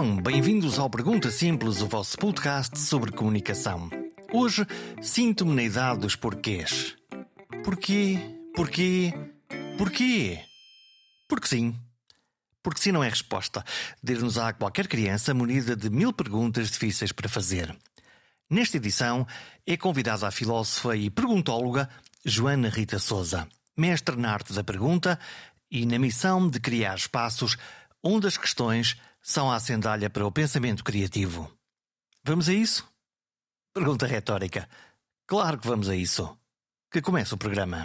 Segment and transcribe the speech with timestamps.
[0.00, 3.90] Então, bem-vindos ao Pergunta Simples, o vosso podcast sobre comunicação.
[4.32, 4.66] Hoje
[5.02, 6.96] sinto-me na idade dos porquês.
[7.62, 8.18] Porquê?
[8.56, 9.12] Porquê?
[9.76, 10.40] Porquê?
[11.28, 11.78] Porque sim.
[12.62, 13.62] Porque sim não é resposta.
[14.02, 17.76] Dir-nos á qualquer criança munida de mil perguntas difíceis para fazer.
[18.48, 19.26] Nesta edição
[19.66, 21.90] é convidada a filósofa e perguntóloga
[22.24, 25.18] Joana Rita Souza, mestre na arte da pergunta
[25.70, 27.58] e na missão de criar espaços
[28.02, 31.50] onde as questões são a sandália para o pensamento criativo.
[32.24, 32.88] Vamos a isso?
[33.72, 34.68] Pergunta retórica.
[35.26, 36.36] Claro que vamos a isso.
[36.90, 37.84] Que começa o programa.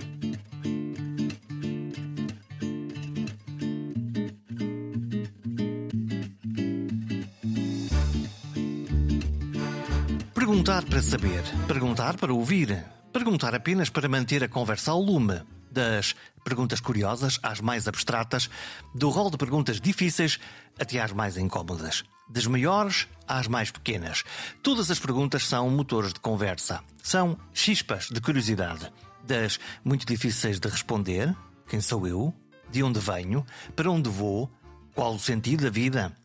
[10.33, 15.41] Perguntar para saber, perguntar para ouvir, perguntar apenas para manter a conversa ao lume.
[15.75, 18.49] Das perguntas curiosas às mais abstratas,
[18.93, 20.39] do rol de perguntas difíceis
[20.79, 22.05] até às mais incómodas.
[22.29, 24.23] Das maiores às mais pequenas.
[24.63, 26.81] Todas as perguntas são motores de conversa.
[27.03, 28.89] São chispas de curiosidade.
[29.27, 31.35] Das muito difíceis de responder:
[31.67, 32.33] quem sou eu?
[32.71, 33.45] De onde venho?
[33.75, 34.49] Para onde vou?
[34.93, 36.15] Qual o sentido da vida?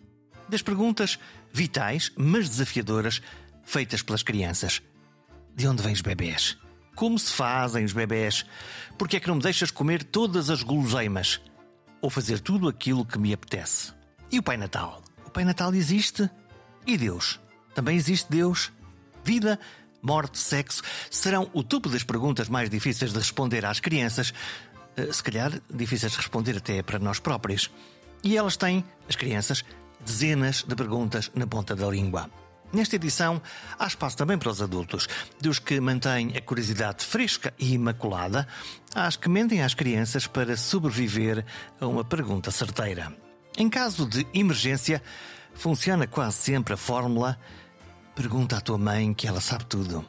[0.49, 1.19] Das perguntas
[1.53, 3.21] vitais, mas desafiadoras,
[3.65, 4.81] feitas pelas crianças.
[5.57, 6.57] De onde vêm os bebés?
[7.01, 8.45] Como se fazem os bebés?
[8.99, 11.41] Porque é que não me deixas comer todas as guloseimas?
[11.99, 13.95] Ou fazer tudo aquilo que me apetece?
[14.31, 15.03] E o Pai Natal?
[15.25, 16.29] O Pai Natal existe?
[16.87, 17.41] E Deus?
[17.75, 18.71] Também existe Deus?
[19.25, 19.59] Vida,
[20.03, 24.35] morte, sexo serão o topo das perguntas mais difíceis de responder às crianças.
[24.95, 27.71] Eh, se calhar difíceis de responder até para nós próprios.
[28.23, 29.65] E elas têm, as crianças,
[30.05, 32.31] dezenas de perguntas na ponta da língua.
[32.73, 33.43] Nesta edição,
[33.77, 35.09] há espaço também para os adultos,
[35.41, 38.47] dos que mantêm a curiosidade fresca e imaculada,
[38.95, 41.45] às que mentem às crianças para sobreviver
[41.81, 43.13] a uma pergunta certeira.
[43.59, 45.03] Em caso de emergência,
[45.53, 47.37] funciona quase sempre a fórmula:
[48.15, 50.07] pergunta à tua mãe que ela sabe tudo.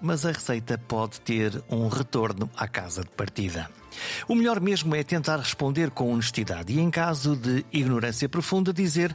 [0.00, 3.68] Mas a receita pode ter um retorno à casa de partida.
[4.26, 9.14] O melhor mesmo é tentar responder com honestidade e, em caso de ignorância profunda, dizer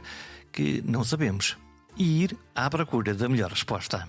[0.52, 1.56] que não sabemos
[1.96, 4.06] e ir à procura da melhor resposta.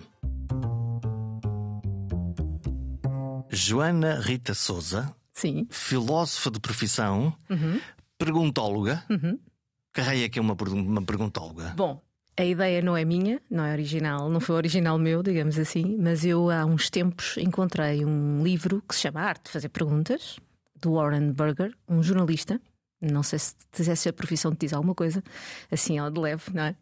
[3.50, 5.68] Joana Rita Souza, Sim.
[5.70, 7.80] filósofa de profissão, Uhum.
[8.18, 9.04] perguntóloga.
[9.10, 9.40] Uhum.
[9.94, 11.74] Carrei aqui uma, uma perguntóloga.
[11.76, 12.02] Bom,
[12.38, 16.26] a ideia não é minha, não é original, não foi original meu, digamos assim, mas
[16.26, 20.38] eu há uns tempos encontrei um livro que se chama Arte de Fazer Perguntas,
[20.82, 22.60] do Warren Burger, um jornalista.
[23.12, 25.24] Não sei se tivesse a profissão te diz alguma coisa,
[25.72, 26.76] assim ao de leve, não é?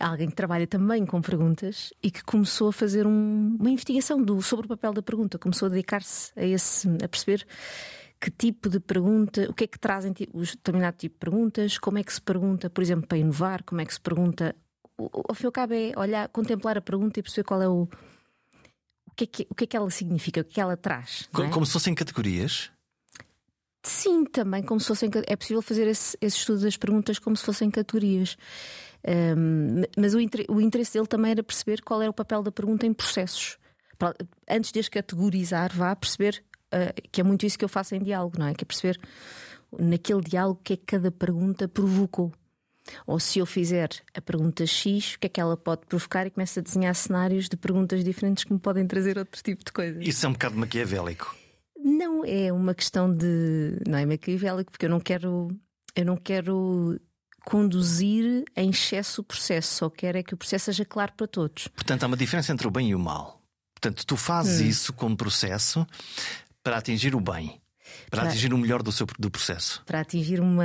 [0.00, 4.40] Alguém que trabalha também com perguntas e que começou a fazer um- uma investigação do,
[4.42, 7.46] sobre o papel da pergunta, começou a dedicar-se a esse, a perceber
[8.20, 11.98] que tipo de pergunta, o que é que trazem os determinado tipo de perguntas, como
[11.98, 14.56] é que se pergunta, por exemplo, para inovar, como é que se pergunta.
[14.98, 17.82] Ao fim e ao cabo é olhar, contemplar a pergunta e perceber qual é o.
[19.06, 20.76] O que é que, o que, é que ela significa, o que é que ela
[20.76, 21.28] traz.
[21.32, 21.50] não Co- é?
[21.50, 22.70] Como se fossem categorias.
[23.88, 25.10] Sim, também, como se fossem.
[25.26, 28.36] É possível fazer esse, esse estudo das perguntas como se fossem categorias.
[29.06, 30.18] Ahm, mas o,
[30.48, 33.56] o interesse dele também era perceber qual era o papel da pergunta em processos.
[33.98, 34.14] Para-
[34.48, 38.00] Antes de as categorizar, vá perceber ah, que é muito isso que eu faço em
[38.00, 38.54] diálogo, não é?
[38.54, 38.98] Que é perceber
[39.78, 42.32] naquele diálogo o que é que cada pergunta provocou.
[43.06, 46.30] Ou se eu fizer a pergunta X, o que é que ela pode provocar e
[46.30, 50.06] começo a desenhar cenários de perguntas diferentes que me podem trazer outro tipo de coisas.
[50.06, 51.36] Isso é um bocado maquiavélico.
[51.96, 53.78] Não é uma questão de.
[53.88, 55.48] Não é maquiavélico, porque eu não quero.
[55.96, 57.00] Eu não quero
[57.44, 61.66] conduzir em excesso o processo, só quero é que o processo seja claro para todos.
[61.68, 63.42] Portanto, há uma diferença entre o bem e o mal.
[63.74, 64.68] Portanto, tu fazes Hum.
[64.68, 65.86] isso como processo
[66.62, 67.60] para atingir o bem,
[68.10, 69.82] para Para- atingir o melhor do, seu, do processo.
[69.86, 70.64] Para atingir uma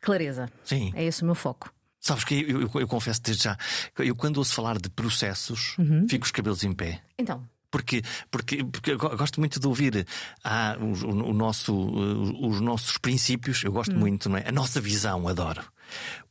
[0.00, 0.48] clareza.
[0.64, 0.90] Sim.
[0.94, 1.72] É esse o meu foco.
[2.00, 3.56] Sabes que eu, eu- eu confesso desde já,
[3.98, 6.06] eu quando ouço falar de processos, Uhum.
[6.08, 7.02] fico os cabelos em pé.
[7.18, 10.06] Então, Porque, porque, porque eu go- gosto muito de ouvir
[10.44, 13.74] ah, o, o- nosso, uh, os nossos princípios, eu Hum.
[13.74, 14.46] gosto muito, não é?
[14.46, 15.64] A nossa visão, adoro.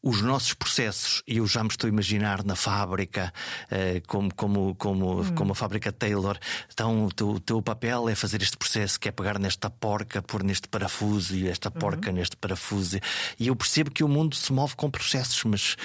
[0.01, 3.31] Os nossos processos, e eu já me estou a imaginar na fábrica,
[3.69, 5.35] eh, como, como, como, Hum.
[5.35, 6.37] como a fábrica Taylor.
[6.71, 10.21] Então, o teu, o teu papel é fazer este processo, que é pegar nesta porca,
[10.21, 12.15] pôr neste parafuso e esta porca Uhum.
[12.15, 12.97] neste parafuso.
[13.39, 15.75] E eu percebo que o mundo se move com processos, mas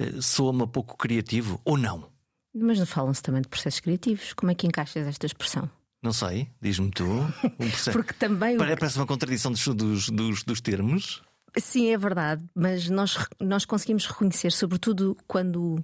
[0.00, 2.08] eh, soa-me um pouco criativo, ou não?
[2.56, 4.32] Mas não falam-se também de processos criativos.
[4.32, 5.70] Como é que encaixas esta expressão?
[6.02, 7.04] Não sei, diz-me tu.
[7.04, 7.92] Um processo.
[7.92, 8.56] Porque também.
[8.56, 11.22] Parece uma contradição dos, dos, dos, dos termos.
[11.58, 15.82] Sim, é verdade, mas nós, nós conseguimos reconhecer, sobretudo quando.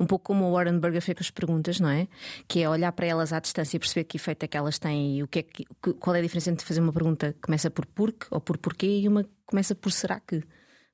[0.00, 2.08] Um pouco como o Warren Burger fez com as perguntas, não é?
[2.46, 5.18] Que é olhar para elas à distância e perceber que efeito é que elas têm
[5.18, 5.64] e o que é que-
[6.00, 9.00] qual é a diferença entre fazer uma pergunta que começa por porque ou por porquê
[9.00, 10.42] e uma que começa por será que.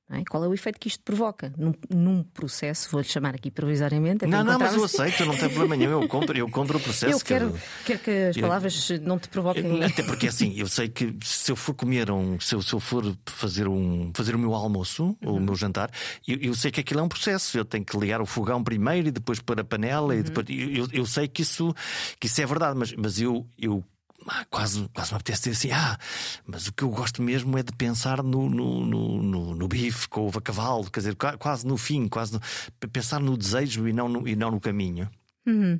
[0.07, 0.23] É?
[0.29, 2.87] Qual é o efeito que isto provoca num, num processo?
[2.91, 4.27] Vou-lhe chamar aqui provisoriamente.
[4.27, 5.99] Não, não, mas eu aceito, não tem problema nenhum.
[5.99, 7.11] Eu compro, eu compro o processo.
[7.11, 9.83] Eu quero, que, quero que as palavras eu, não te provoquem.
[9.83, 12.79] Até porque assim, eu sei que se eu for comer um, se eu, se eu
[12.79, 15.89] for fazer um fazer o meu almoço ou o meu jantar,
[16.27, 17.57] eu, eu, sei que aquilo é um processo.
[17.57, 20.19] Eu tenho que ligar o fogão primeiro e depois para a panela uhum.
[20.19, 20.45] e depois.
[20.49, 21.73] Eu, eu sei que isso,
[22.19, 23.83] que isso é verdade, mas, mas eu, eu
[24.27, 25.97] ah, quase, quase me apetece dizer assim: ah,
[26.45, 30.07] mas o que eu gosto mesmo é de pensar no, no, no, no, no bife
[30.07, 32.41] com o cavalo, quer dizer, quase no fim, quase no,
[32.89, 35.09] pensar no desejo e não no, e não no caminho.
[35.45, 35.79] Uhum.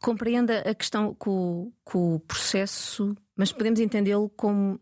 [0.00, 4.78] Compreenda a questão com, com o processo, mas podemos entendê-lo como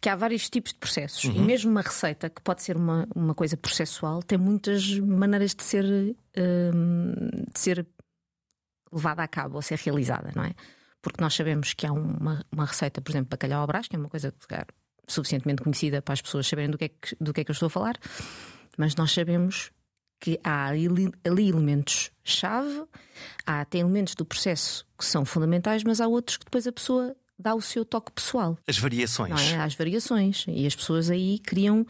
[0.00, 1.24] que há vários tipos de processos.
[1.24, 1.34] Uhum.
[1.34, 5.62] E mesmo uma receita, que pode ser uma, uma coisa processual, tem muitas maneiras de
[5.64, 7.12] ser, hum,
[7.52, 7.86] de ser
[8.92, 10.54] levada a cabo ou ser realizada, não é?
[11.02, 13.98] Porque nós sabemos que há uma, uma receita, por exemplo, bacalhau ao brás, que é
[13.98, 14.32] uma coisa
[15.08, 17.54] suficientemente conhecida para as pessoas saberem do que, é que, do que é que eu
[17.54, 17.98] estou a falar,
[18.78, 19.72] mas nós sabemos
[20.20, 20.86] que há ali,
[21.24, 22.84] elementos-chave,
[23.44, 27.16] há até elementos do processo que são fundamentais, mas há outros que depois a pessoa
[27.42, 28.56] dá o seu toque pessoal.
[28.66, 29.52] As variações.
[29.52, 29.60] É?
[29.60, 30.44] As variações.
[30.48, 31.86] E as pessoas aí criam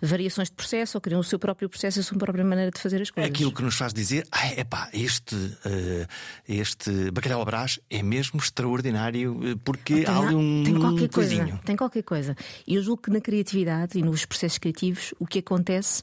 [0.00, 3.02] variações de processo ou criam o seu próprio processo, a sua própria maneira de fazer
[3.02, 3.30] as coisas.
[3.30, 6.06] É aquilo que nos faz dizer, ah, epá, este, uh,
[6.48, 11.48] este bacalhau brás é mesmo extraordinário eh, porque há ali um tem qualquer coisinho.
[11.48, 12.36] coisa, tem qualquer coisa.
[12.66, 16.02] E eu julgo que na criatividade e nos processos criativos o que acontece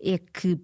[0.00, 0.58] é que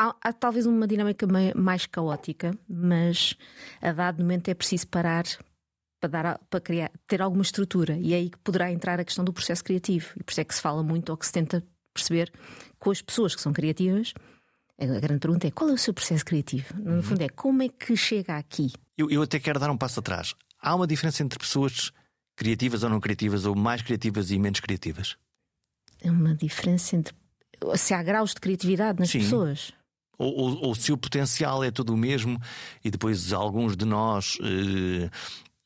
[0.00, 1.26] Há, há, talvez uma dinâmica
[1.56, 3.34] mais caótica, mas
[3.82, 5.24] a dado momento é preciso parar
[6.00, 7.96] para, dar, para criar, ter alguma estrutura.
[7.96, 10.08] E é aí que poderá entrar a questão do processo criativo.
[10.16, 12.32] E por isso é que se fala muito ou que se tenta perceber
[12.78, 14.14] com as pessoas que são criativas.
[14.80, 16.74] A grande pergunta é qual é o seu processo criativo?
[16.76, 17.02] No uhum.
[17.02, 18.72] fundo, é como é que chega aqui?
[18.96, 20.34] Eu, eu até quero dar um passo atrás.
[20.60, 21.92] Há uma diferença entre pessoas
[22.36, 25.16] criativas ou não criativas, ou mais criativas e menos criativas?
[26.00, 27.14] É uma diferença entre.
[27.76, 29.18] Se há graus de criatividade nas Sim.
[29.18, 29.72] pessoas.
[30.16, 32.40] Ou, ou, ou, se o potencial é tudo o mesmo
[32.84, 35.08] e depois alguns de nós eh,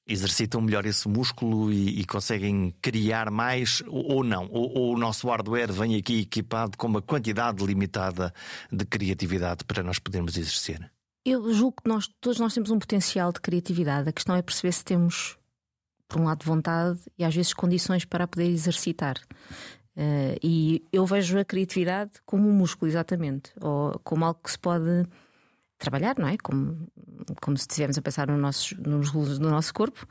[0.06, 4.48] exercitam melhor esse músculo e, e conseguem criar mais ou, ou não?
[4.50, 8.32] Ou, ou, o nosso hardware vem aqui equipado com uma quantidade limitada
[8.70, 10.90] de criatividade para nós podermos exercer?
[11.24, 14.08] Eu julgo que nós, todos nós temos um potencial de criatividade.
[14.08, 15.38] A questão é perceber se temos,
[16.08, 19.16] por um lado, vontade e às vezes condições para poder exercitar.
[19.96, 24.58] Uh, e eu vejo a criatividade como um músculo, exatamente, ou como algo que se
[24.58, 25.06] pode
[25.82, 26.36] trabalhar, não é?
[26.38, 26.88] Como,
[27.40, 30.06] como se estivéssemos a pensar no nosso, nos músculos do nosso corpo.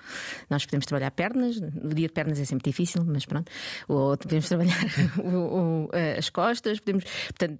[0.50, 3.51] Nós podemos trabalhar pernas, o dia de pernas é sempre difícil, mas pronto.
[3.88, 4.77] Ou podemos trabalhar
[5.23, 7.03] o, o, as costas, podemos.
[7.03, 7.59] Portanto,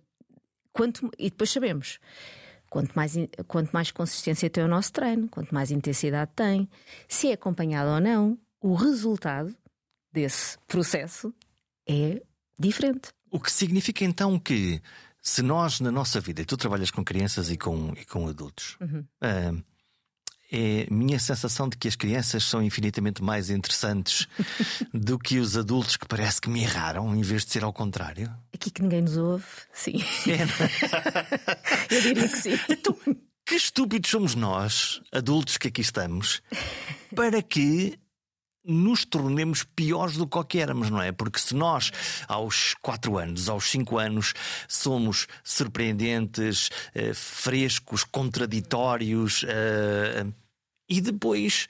[0.72, 2.00] quanto, e depois sabemos.
[2.70, 3.14] Quanto mais,
[3.48, 6.70] quanto mais consistência tem o nosso treino, quanto mais intensidade tem,
[7.06, 9.54] se é acompanhado ou não, o resultado
[10.14, 11.34] desse processo
[11.86, 12.22] é
[12.58, 13.10] diferente.
[13.30, 14.82] O que significa então que
[15.22, 18.78] se nós, na nossa vida, e tu trabalhas com crianças e com, e com adultos,
[18.82, 19.06] uhum.
[19.24, 19.64] uh,
[20.52, 24.28] é minha sensação de que as crianças são infinitamente mais interessantes
[24.94, 28.34] do que os adultos que parece que me erraram, em vez de ser ao contrário.
[28.54, 30.04] Aqui que ninguém nos ouve, sim.
[30.28, 30.42] É,
[31.96, 32.60] Eu diria que sim.
[32.68, 32.98] Então,
[33.46, 36.42] que estúpidos somos nós, adultos que aqui estamos,
[37.16, 37.98] para que
[38.64, 41.12] nos tornemos piores do que éramos, não é?
[41.12, 41.92] Porque se nós,
[42.28, 44.34] aos 4 anos, aos 5 anos,
[44.68, 50.26] somos surpreendentes, eh, frescos, contraditórios, eh,
[50.88, 51.68] e depois,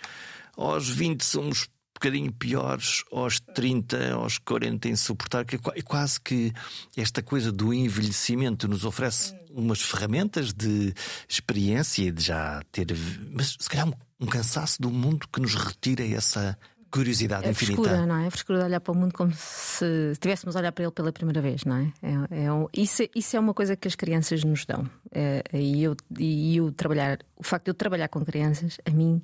[0.57, 6.51] aos 20, somos um bocadinho piores, aos 30, aos 40, insuportável, que é quase que
[6.97, 10.93] esta coisa do envelhecimento nos oferece umas ferramentas de
[11.29, 12.87] experiência de já ter.
[13.31, 13.87] Mas se calhar
[14.19, 16.57] um cansaço do mundo que nos retira essa
[16.91, 17.81] curiosidade é infinita.
[17.81, 18.27] Frescura, não é?
[18.27, 21.11] A frescura de olhar para o mundo como se estivéssemos a olhar para ele pela
[21.11, 21.93] primeira vez, não é?
[22.01, 24.89] é, é um, isso, isso é uma coisa que as crianças nos dão.
[25.11, 29.21] É, e, eu, e eu trabalhar, o facto de eu trabalhar com crianças, a mim,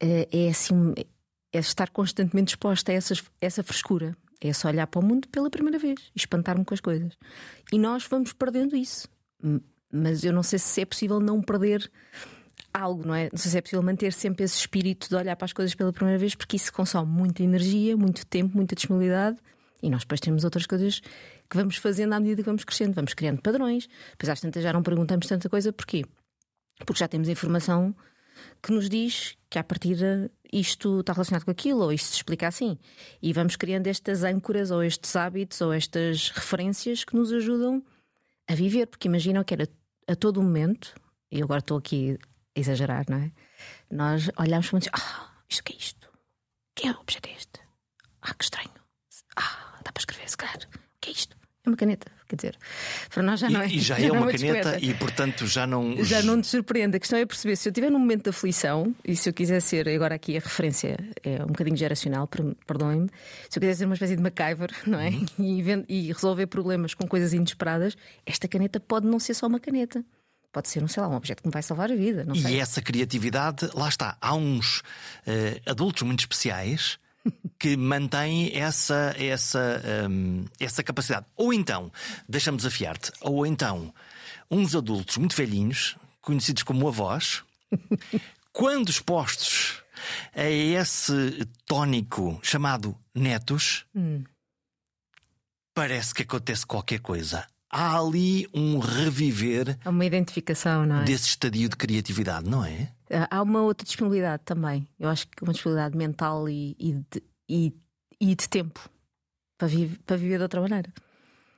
[0.00, 0.94] é, é assim,
[1.52, 4.16] é estar constantemente exposta a essas, essa frescura.
[4.40, 7.16] É só olhar para o mundo pela primeira vez, espantar-me com as coisas.
[7.72, 9.08] E nós vamos perdendo isso.
[9.90, 11.90] Mas eu não sei se é possível não perder
[12.74, 13.28] algo, não é?
[13.30, 15.92] Não sei se é possível manter sempre esse espírito de olhar para as coisas pela
[15.92, 19.38] primeira vez, porque isso consome muita energia, muito tempo, muita disponibilidade.
[19.80, 23.14] E nós depois temos outras coisas que vamos fazendo à medida que vamos crescendo, vamos
[23.14, 23.88] criando padrões.
[24.10, 26.04] Depois às tantas já não perguntamos tanta coisa, porquê?
[26.84, 27.94] Porque já temos informação
[28.60, 29.96] que nos diz que a partir
[30.52, 32.76] isto está relacionado com aquilo, ou isto se explica assim.
[33.22, 37.84] E vamos criando estas âncoras, ou estes hábitos, ou estas referências que nos ajudam
[38.48, 38.86] a viver.
[38.86, 39.68] Porque imaginam que era
[40.08, 40.94] a todo momento,
[41.30, 42.18] e agora estou aqui
[42.54, 43.32] exagerar, não é?
[43.90, 46.08] Nós olhamos para o mundo e ah, isto que é isto?
[46.74, 47.60] Que é o objeto este?
[48.22, 48.70] Ah, que estranho.
[49.36, 50.56] Ah, dá para escrever, se calhar.
[50.56, 51.36] O que é isto?
[51.66, 52.58] É uma caneta, quer dizer,
[53.08, 53.68] para nós já não é.
[53.68, 56.04] E, e já, é uma, caneta e, portanto, já não.
[56.04, 56.98] Já não te surpreende.
[56.98, 59.60] A questão é perceber se eu estiver num momento de aflição e se eu quiser
[59.60, 62.28] ser, agora aqui a referência é um bocadinho geracional,
[62.66, 63.08] perdoem-me,
[63.48, 65.08] se eu quiser ser uma espécie de MacGyver, não é?
[65.08, 65.26] Uhum.
[65.38, 67.96] E, e resolver problemas com coisas inesperadas,
[68.26, 70.04] esta caneta pode não ser só uma caneta.
[70.54, 72.24] Pode ser, não sei lá, um objeto que me vai salvar a vida.
[72.32, 72.60] e sei.
[72.60, 74.82] essa criatividade, lá está, há uns uh,
[75.66, 76.96] adultos muito especiais
[77.58, 81.26] que mantém essa, essa, um, essa capacidade.
[81.34, 81.90] Ou então,
[82.28, 83.92] deixa-me desafiar-te, ou então,
[84.48, 87.42] uns adultos muito velhinhos, conhecidos como avós,
[88.52, 89.82] quando expostos
[90.36, 94.22] a esse tónico chamado netos, hum.
[95.74, 97.44] parece que acontece qualquer coisa.
[97.76, 99.76] Há ali um reviver.
[99.84, 101.04] Há uma identificação, não é?
[101.04, 102.92] Desse estadio de criatividade, não é?
[103.28, 104.86] Há uma outra disponibilidade também.
[104.96, 107.74] Eu acho que uma disponibilidade mental e, e, de, e,
[108.20, 108.88] e de tempo
[109.58, 110.88] para, vive, para viver de outra maneira.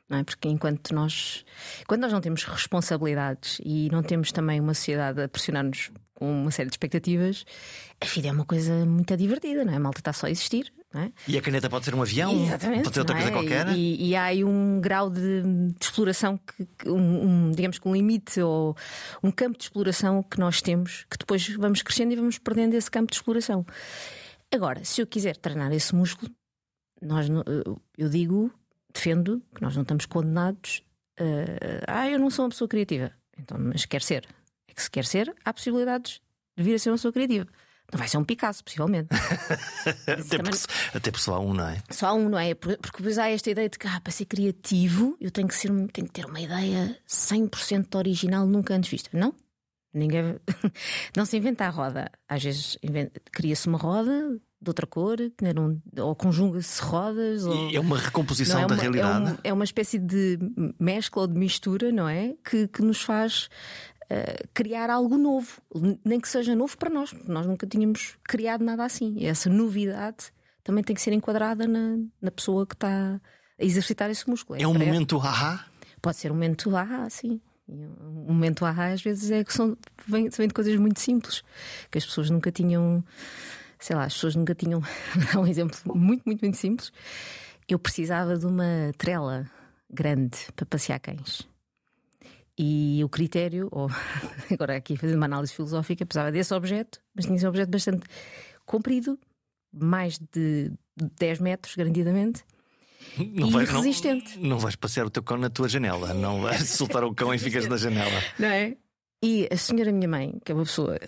[0.09, 0.25] Não é?
[0.25, 1.45] Porque enquanto nós,
[1.87, 6.51] quando nós não temos responsabilidades e não temos também uma sociedade a pressionar-nos com uma
[6.51, 7.45] série de expectativas,
[8.01, 9.77] a vida é uma coisa muito divertida, não é?
[9.77, 10.73] A malta está só a existir.
[10.95, 11.11] É?
[11.29, 13.33] E a caneta pode ser um avião, Exatamente, pode ser outra coisa é?
[13.33, 13.69] qualquer.
[13.77, 17.95] E, e, há aí um grau de, de exploração, que, um, um, digamos que um
[17.95, 18.75] limite ou
[19.23, 22.91] um campo de exploração que nós temos, que depois vamos crescendo e vamos perdendo esse
[22.91, 23.67] campo de exploração.
[24.55, 26.31] Agora, se eu quiser treinar esse músculo,
[27.03, 27.27] nós,
[27.99, 28.51] eu digo,
[28.93, 30.83] defendo que nós não estamos condenados
[31.87, 32.01] a.
[32.01, 33.13] Ah, eu não sou uma pessoa criativa.
[33.39, 34.27] Então, mas quer ser.
[34.69, 36.21] É que se quer ser, há possibilidades
[36.57, 37.47] de vir a ser uma pessoa criativa.
[37.93, 39.09] Não vai ser um Picasso, possivelmente.
[40.07, 40.53] até, também...
[40.95, 41.83] até porque só há um, não é?
[41.91, 42.55] Só há um, não é?
[42.55, 45.69] Porque depois há esta ideia de que ah, para ser criativo eu tenho que, ser,
[45.93, 49.11] tenho que ter uma ideia 100% original, nunca antes vista.
[49.13, 49.35] Não?
[49.95, 50.39] Ninguém.
[51.17, 52.11] não se inventa a roda.
[52.29, 52.79] Às vezes
[53.33, 55.81] cria-se uma roda de outra cor, um...
[56.03, 57.45] ou conjuga-se rodas.
[57.47, 57.75] Ou...
[57.75, 59.31] É uma recomposição é uma, da realidade.
[59.31, 60.39] É, um, é, uma espécie de
[60.79, 62.35] mescla ou de mistura, não é?
[62.45, 63.49] Que, que nos faz
[64.09, 65.61] Uh, criar algo novo,
[66.05, 69.15] nem que seja novo para nós, porque nós nunca tínhamos criado nada assim.
[69.19, 70.33] E essa novidade
[70.63, 73.21] também tem que ser enquadrada na, na pessoa que está
[73.59, 74.59] a exercitar esse músculo.
[74.59, 75.67] É, é um momento ahá?
[76.01, 77.41] Pode ser um momento ahá, sim.
[77.69, 81.43] Um momento ahá às vezes é que são, vem, vem de coisas muito simples
[81.91, 83.03] que as pessoas nunca tinham,
[83.79, 84.81] sei lá, as pessoas nunca tinham.
[85.15, 86.93] Vou dar um exemplo muito, muito, muito simples.
[87.69, 89.51] Eu precisava de uma trela
[89.91, 91.49] grande para passear cães.
[92.59, 93.89] E o critério, ou
[94.51, 98.07] agora aqui fazendo uma análise filosófica, precisava desse objeto, mas tinha esse objeto bastante
[98.65, 99.19] comprido,
[99.73, 102.45] mais de 10 metros, garantidamente.
[103.19, 104.39] Não e vais, resistente.
[104.39, 107.33] Não, não, vais passear o teu cão na tua janela, não vais soltar o cão
[107.33, 108.23] e ficas na janela.
[108.39, 108.77] Não é?
[109.23, 110.99] E a senhora, minha mãe, que é uma pessoa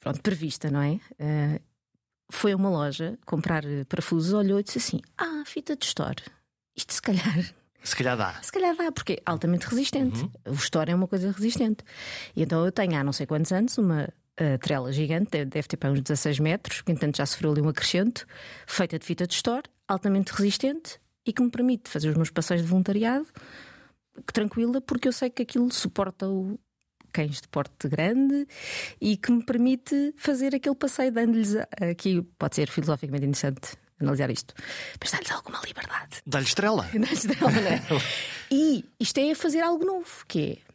[0.00, 0.92] pronto, prevista, não é?
[1.20, 1.60] Uh,
[2.30, 6.22] foi a uma loja comprar parafusos, olhou e disse assim: Ah, fita de store.
[6.76, 7.54] Isto se calhar
[7.86, 8.40] se calhar dá.
[8.42, 10.20] Se calhar dá, porque é altamente resistente.
[10.20, 10.52] Uhum.
[10.52, 11.84] O store é uma coisa resistente.
[12.34, 15.76] E então eu tenho há não sei quantos anos uma uh, trela gigante, deve ter
[15.76, 18.26] para uns 16 metros, que entanto já sofreu ali um acrescento,
[18.66, 22.62] feita de fita de store, altamente resistente e que me permite fazer os meus passeios
[22.62, 23.26] de voluntariado
[24.32, 26.58] tranquila, porque eu sei que aquilo suporta o,
[27.12, 28.46] cães de porte grande
[29.00, 34.54] e que me permite fazer aquele passeio dando-lhes aqui pode ser filosoficamente interessante analisar isto.
[35.00, 36.22] Mas dá-lhes alguma liberdade.
[36.26, 36.88] Dá-lhes estrela.
[36.92, 37.82] Dá-lhes estrela, não é?
[38.50, 40.66] e isto é fazer algo novo, que é.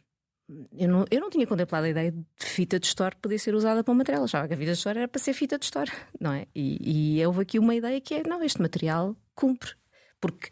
[0.76, 3.82] Eu não, eu não tinha contemplado a ideia de fita de store poder ser usada
[3.82, 4.24] para uma trela.
[4.24, 6.46] Achava que a fita de store era para ser fita de store, não é?
[6.54, 9.70] E, e houve aqui uma ideia que é: não, este material cumpre.
[10.20, 10.50] Porque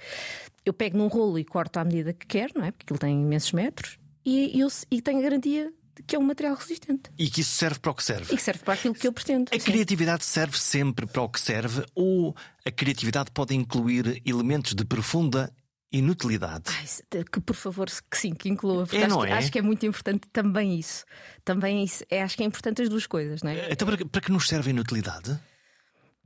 [0.65, 2.71] eu pego num rolo e corto à medida que quero, não é?
[2.73, 5.73] Porque ele tem imensos metros e, eu, e tenho a garantia
[6.07, 7.11] que é um material resistente.
[7.19, 8.33] E que isso serve para o que serve.
[8.33, 9.51] E que serve para aquilo que eu pretendo.
[9.53, 9.65] A sim.
[9.65, 15.53] criatividade serve sempre para o que serve ou a criatividade pode incluir elementos de profunda
[15.93, 16.65] inutilidade?
[16.69, 18.87] Ai, que por favor, que sim, que inclua.
[18.93, 19.33] É, acho, é?
[19.33, 21.05] acho, que é muito importante também isso.
[21.45, 22.05] Também isso.
[22.09, 23.73] É, acho que é importante as duas coisas, não é?
[23.73, 25.39] Então, para, para que nos serve a inutilidade?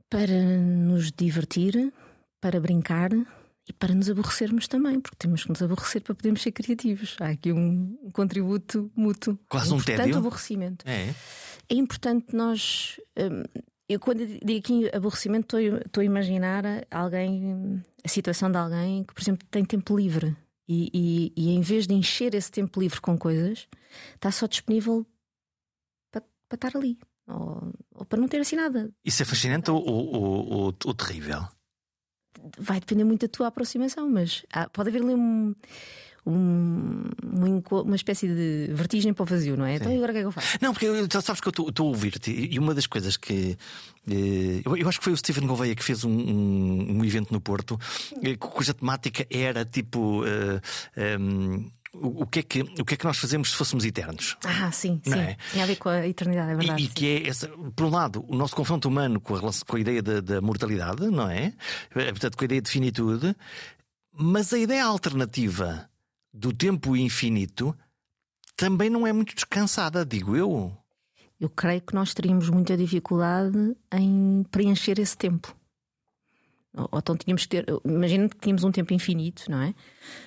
[0.09, 1.91] Para nos divertir,
[2.39, 3.09] para brincar
[3.67, 7.15] e para nos aborrecermos também, porque temos que nos aborrecer para podermos ser criativos.
[7.19, 9.39] Há aqui um, um contributo mútuo.
[9.49, 10.17] Quase um tédio.
[10.17, 10.87] aborrecimento.
[10.87, 11.09] É.
[11.69, 12.99] é importante nós.
[13.17, 13.43] Hum,
[13.89, 19.13] eu, quando digo aqui aborrecimento, estou, estou a imaginar alguém, a situação de alguém que,
[19.13, 20.35] por exemplo, tem tempo livre
[20.67, 23.67] e, e, e em vez de encher esse tempo livre com coisas,
[24.15, 25.05] está só disponível
[26.11, 26.97] para, para estar ali.
[27.27, 28.91] Ou, ou, para não ter assim nada.
[29.03, 31.47] Isso é fascinante ou, ou, ou, ou terrível?
[32.57, 35.53] Vai depender muito da tua aproximação, mas há, pode haver ali um,
[36.25, 37.09] um,
[37.71, 39.77] uma espécie de vertigem para o vazio, não é?
[39.77, 39.83] Sim.
[39.83, 40.57] Então agora o que é que eu faço?
[40.61, 43.57] Não, porque tu sabes que eu estou a ouvir-te e uma das coisas que.
[44.09, 47.31] Eh, eu, eu, acho que foi o Stephen Gouveia que fez um, um, um evento
[47.31, 47.79] no Porto
[48.23, 50.23] eh, cuja temática era tipo.
[50.25, 51.19] Eh,
[52.01, 54.37] um, o que, é que, o que é que nós fazemos se fôssemos eternos?
[54.43, 55.13] Ah, sim, sim.
[55.13, 55.37] É?
[55.51, 56.81] Tem a ver com a eternidade, é verdade.
[56.81, 59.75] E, e que é essa, por um lado, o nosso confronto humano com a, com
[59.75, 61.53] a ideia da, da mortalidade, não é?
[61.95, 63.35] Eh, portanto, com a ideia de finitude,
[64.11, 65.89] mas a ideia alternativa
[66.33, 67.75] do tempo infinito
[68.55, 70.75] também não é muito descansada, digo eu.
[71.39, 75.55] Eu creio que nós teríamos muita dificuldade em preencher esse tempo.
[76.77, 77.65] Ou então tínhamos que ter.
[77.85, 79.73] Imagino que tínhamos um tempo infinito, não é?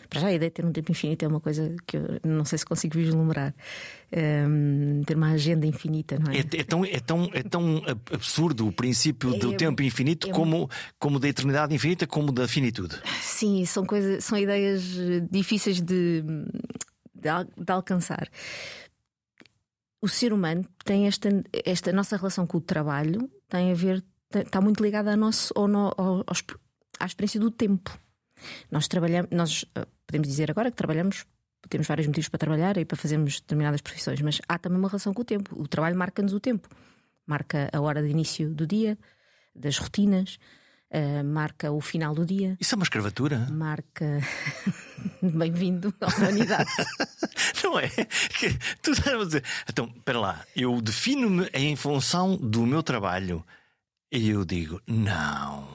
[0.08, 2.44] Para já a ideia de ter um tempo infinito é uma coisa que eu não
[2.44, 3.54] sei se consigo vislumbrar.
[4.10, 6.38] Um, ter uma agenda infinita, não é?
[6.38, 10.32] É, é, tão, é, tão, é tão absurdo o princípio é, do tempo infinito é,
[10.32, 12.96] como, como da eternidade infinita, como da finitude.
[13.20, 14.82] Sim, são, coisas, são ideias
[15.30, 16.22] difíceis de,
[17.14, 18.26] de, de alcançar.
[20.00, 21.28] O ser humano tem esta,
[21.64, 24.02] esta nossa relação com o trabalho tem a ver
[24.34, 25.66] está muito ligada ao nosso, ao,
[25.96, 26.24] ao,
[26.98, 27.98] à experiência do tempo.
[28.70, 31.24] Nós trabalhamos, nós eh, podemos dizer agora que trabalhamos,
[31.68, 35.12] temos vários motivos para trabalhar e para fazermos determinadas profissões, mas há também uma relação
[35.12, 35.60] com o tempo.
[35.60, 36.68] O trabalho marca-nos o tempo,
[37.26, 38.98] marca a hora de início do dia,
[39.54, 40.38] das rotinas.
[40.90, 42.56] Uh, marca o final do dia.
[42.58, 43.46] Isso é uma escravatura?
[43.50, 44.22] Marca.
[45.20, 46.70] Bem-vindo à humanidade.
[47.62, 47.90] Não é?
[47.90, 49.44] Que, tu estás a dizer.
[49.68, 53.44] Então, espera lá, eu defino-me em função do meu trabalho.
[54.12, 55.68] E eu digo: não.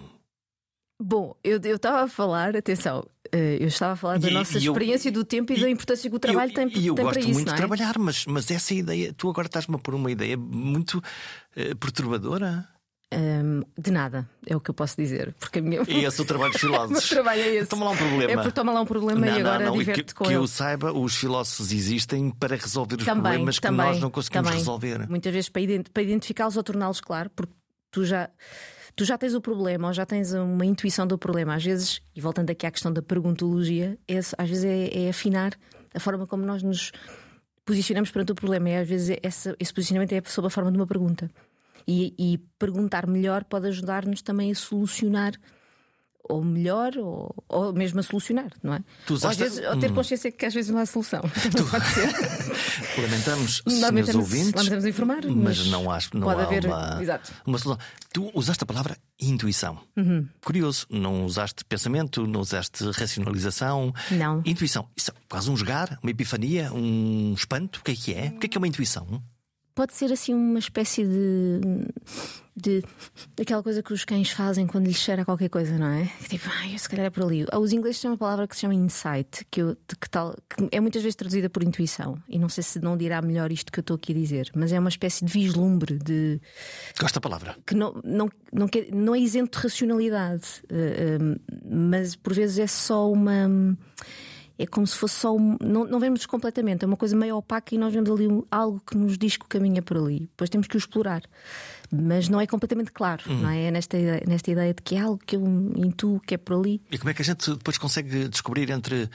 [1.02, 4.63] Bom, eu estava a falar, atenção, eh, eu estava a falar da e, nossa e
[4.63, 6.96] experiência eu, do tempo e, e, da importância que o trabalho eu, tem, e eu
[6.96, 7.34] tem gosto para isso.
[7.34, 7.52] muito é?
[7.52, 11.75] de trabalhar, mas, mas essa ideia, tu agora estás-me a pôr uma ideia muito uh,
[11.78, 12.68] perturbadora.
[13.13, 15.36] Um, de nada, é o que eu posso dizer.
[15.40, 15.82] Porque a minha...
[15.88, 17.10] E esse é o trabalho dos filósofos.
[17.10, 17.70] trabalho é esse.
[17.70, 18.32] Toma lá um problema.
[18.32, 20.38] É porque toma lá um problema não, e agora diverte com que ele.
[20.38, 24.10] Que eu saiba, os filósofos existem para resolver os também, problemas também, que nós não
[24.10, 24.60] conseguimos também.
[24.60, 25.10] resolver.
[25.10, 25.62] Muitas vezes para,
[25.94, 27.54] para identificá-los ou torná-los claro, porque
[27.93, 28.29] tu já
[28.95, 31.56] tu já tens o problema ou já tens uma intuição do problema.
[31.56, 35.53] Às vezes, e voltando aqui à questão da perguntologia, é, às vezes é, é, afinar
[35.93, 36.91] a forma como nós nos
[37.65, 38.69] posicionamos perante o problema.
[38.69, 41.29] E às vezes essa, esse posicionamento é sob a forma de uma pergunta.
[41.88, 45.34] E, e perguntar melhor pode ajudar-nos também a solucionar
[46.23, 48.83] ou melhor, ou, ou mesmo a solucionar, não é?
[49.05, 49.43] Tu usaste...
[49.43, 49.95] ou, vezes, ou ter hum.
[49.95, 51.21] consciência que às vezes não há solução.
[51.55, 51.65] Tu...
[51.65, 52.09] pode ser.
[53.01, 56.99] Lamentamos, lamentamos, ouvintes, lamentamos informar, mas, mas não, há, não pode há haver uma,
[57.45, 57.77] uma solução.
[58.13, 59.79] Tu usaste a palavra intuição.
[59.97, 60.27] Uhum.
[60.43, 63.93] Curioso, não usaste pensamento, não usaste racionalização.
[64.12, 64.41] Não.
[64.45, 64.88] Intuição.
[64.95, 67.79] Isso é quase um jogar, uma epifania, um espanto.
[67.79, 68.27] O que é que é?
[68.27, 69.21] O que é que é uma intuição?
[69.75, 71.62] Pode ser assim uma espécie de,
[72.55, 72.83] de
[73.36, 76.12] daquela coisa que os cães fazem quando lhes cheira qualquer coisa, não é?
[76.29, 77.45] Tipo, ai, se calhar é por ali.
[77.59, 80.79] Os ingleses têm uma palavra que se chama insight, que, eu, que, tal, que é
[80.79, 82.17] muitas vezes traduzida por intuição.
[82.27, 84.71] E não sei se não dirá melhor isto que eu estou aqui a dizer, mas
[84.71, 86.39] é uma espécie de vislumbre de.
[86.99, 87.55] Gosto da palavra.
[87.65, 92.59] Que não, não, não, quer, não é isento de racionalidade, uh, uh, mas por vezes
[92.59, 93.47] é só uma
[94.58, 95.36] é como se fosse só.
[95.36, 98.44] Um, não, não vemos completamente, é uma coisa meio opaca e nós vemos ali um,
[98.52, 100.22] algo que nos diz que o caminho é por ali.
[100.22, 101.24] Depois temos que o explorar.
[101.92, 103.42] Mas não é completamente claro, uhum.
[103.42, 103.66] não é?
[103.66, 105.44] é nesta, ideia, nesta ideia de que é algo que eu
[105.76, 106.82] intuo que é por ali.
[106.89, 109.10] E como é que a gente depois consegue descobrir entre uh,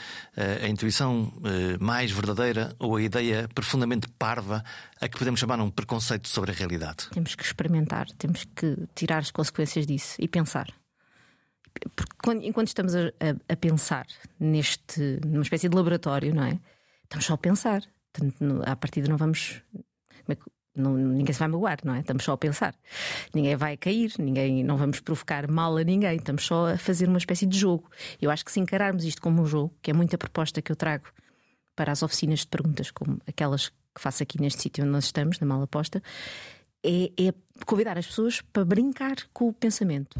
[0.65, 4.63] a intuição uh, mais verdadeira ou a ideia profundamente parva
[5.01, 7.09] a que podemos chamar um preconceito sobre a realidade?
[7.11, 10.69] Temos que experimentar, temos que tirar as consequências disso e pensar
[12.23, 14.07] quando, enquanto estamos a, a, a, pensar
[14.39, 16.59] neste, numa espécie de laboratório, não é?
[17.05, 17.83] Estamos só a pensar.
[18.13, 19.63] Portanto, à partida não vamos.
[20.29, 20.37] É
[20.79, 22.01] não, ninguém se vai magoar, não é?
[22.01, 22.75] Estamos só a pensar.
[23.35, 27.19] Ninguém vai cair, ninguém, não vamos provocar mal a ninguém, estamos só a fazer uma
[27.19, 27.91] espécie de jogo.
[28.23, 30.77] Eu acho que se encararmos isto como um jogo, que é muita proposta que eu
[30.77, 31.05] trago
[31.75, 35.41] para as oficinas de perguntas, como aquelas que faço aqui neste sítio onde nós estamos,
[35.41, 36.03] na Mala Posta,
[36.85, 37.35] é, é
[37.67, 40.17] convidar as pessoas para brincar com o pensamento.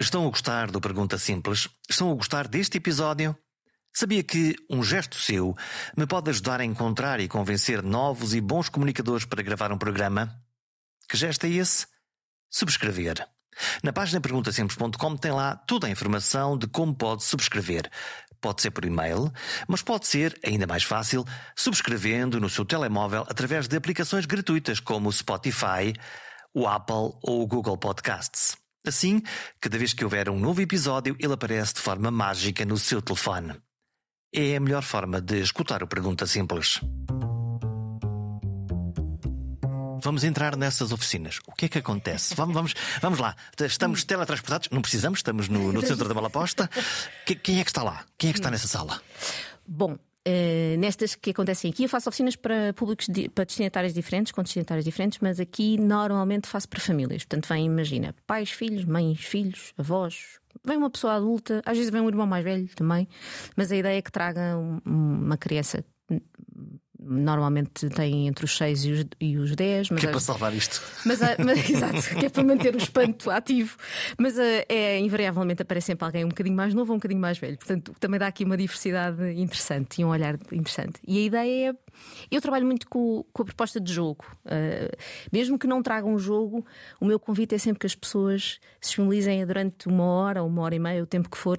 [0.00, 1.68] Estão a gostar do Pergunta Simples?
[1.86, 3.36] Estão a gostar deste episódio?
[3.92, 5.54] Sabia que um gesto seu
[5.94, 10.34] me pode ajudar a encontrar e convencer novos e bons comunicadores para gravar um programa?
[11.06, 11.86] Que gesto é esse?
[12.50, 13.28] Subscrever.
[13.82, 17.90] Na página perguntasimples.com tem lá toda a informação de como pode subscrever.
[18.40, 19.30] Pode ser por e-mail,
[19.68, 25.10] mas pode ser, ainda mais fácil, subscrevendo no seu telemóvel através de aplicações gratuitas como
[25.10, 25.92] o Spotify,
[26.54, 28.59] o Apple ou o Google Podcasts.
[28.86, 29.22] Assim,
[29.60, 33.54] cada vez que houver um novo episódio, ele aparece de forma mágica no seu telefone.
[34.34, 36.80] É a melhor forma de escutar o Pergunta Simples.
[40.02, 41.38] vamos entrar nessas oficinas.
[41.46, 42.34] O que é que acontece?
[42.34, 43.36] Vamos, vamos, vamos lá.
[43.60, 44.68] Estamos teletransportados?
[44.70, 46.68] Não precisamos, estamos no, no centro da Malaposta.
[47.42, 48.04] Quem é que está lá?
[48.18, 49.00] Quem é que está nessa sala?
[49.66, 49.96] Bom,
[50.28, 54.84] Uh, nestas que acontecem aqui, eu faço oficinas para públicos, para destinatários diferentes, com destinatários
[54.84, 57.24] diferentes, mas aqui normalmente faço para famílias.
[57.24, 62.02] Portanto, vem, imagina, pais, filhos, mães, filhos, avós, vem uma pessoa adulta, às vezes vem
[62.02, 63.08] um irmão mais velho também,
[63.56, 65.82] mas a ideia é que traga uma criança
[67.02, 69.90] normalmente tem entre os 6 e os, e os 10.
[69.90, 70.82] Mas que é para salvar isto.
[71.04, 73.76] Mas, mas, exato, que é para manter o espanto ativo.
[74.18, 77.56] Mas é, invariavelmente aparece sempre alguém um bocadinho mais novo ou um bocadinho mais velho.
[77.56, 81.00] Portanto, também dá aqui uma diversidade interessante e um olhar interessante.
[81.06, 81.74] E a ideia é.
[82.30, 84.24] Eu trabalho muito com, com a proposta de jogo.
[84.44, 84.96] Uh,
[85.32, 86.64] mesmo que não tragam um jogo,
[87.00, 90.62] o meu convite é sempre que as pessoas se disponibilizem durante uma hora ou uma
[90.62, 91.58] hora e meia, o tempo que for,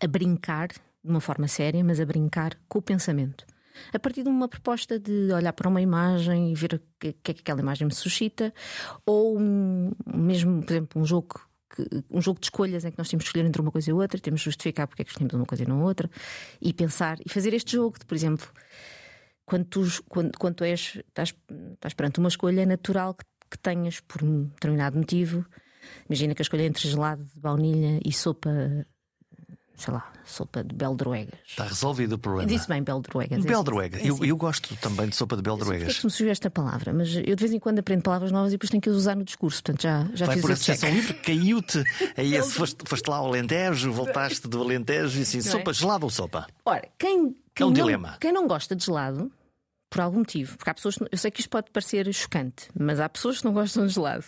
[0.00, 3.44] a brincar de uma forma séria, mas a brincar com o pensamento
[3.92, 7.34] a partir de uma proposta de olhar para uma imagem e ver o que, é
[7.34, 8.52] que aquela imagem me suscita,
[9.06, 11.40] ou um, mesmo, por exemplo, um jogo
[12.10, 14.20] um jogo de escolhas em que nós temos que escolher entre uma coisa e outra,
[14.20, 16.08] temos que justificar porque é que escolhemos uma coisa e não outra,
[16.60, 18.46] e pensar e fazer este jogo de, por exemplo,
[19.44, 21.34] quando tu, quando, quando tu és, estás,
[21.72, 25.44] estás perante uma escolha, é natural que, que tenhas, por um determinado motivo,
[26.08, 28.86] imagina que a escolha é entre gelado de baunilha e sopa
[29.76, 31.38] sei lá, sopa de beldroegas.
[31.46, 32.48] Está resolvido o problema.
[32.48, 33.44] Disse bem beldroegas.
[33.44, 33.98] Beldroega.
[33.98, 34.26] É eu, assim.
[34.26, 35.98] eu gosto também de sopa de beldroegas.
[35.98, 38.54] que me surgiu esta palavra, mas eu de vez em quando aprendo palavras novas e
[38.56, 39.62] depois tenho que as usar no discurso.
[39.62, 41.84] Portanto, já, já Vai fiz por associação livre, caiu-te.
[42.16, 45.74] Aí foste, foste lá ao Alentejo, voltaste do Alentejo e assim, não sopa, é?
[45.74, 46.46] gelado ou sopa?
[46.64, 48.16] Ora, quem, quem, é um não, dilema.
[48.20, 49.30] quem não gosta de gelado,
[49.90, 53.08] por algum motivo, porque há pessoas, eu sei que isto pode parecer chocante, mas há
[53.08, 54.24] pessoas que não gostam de gelado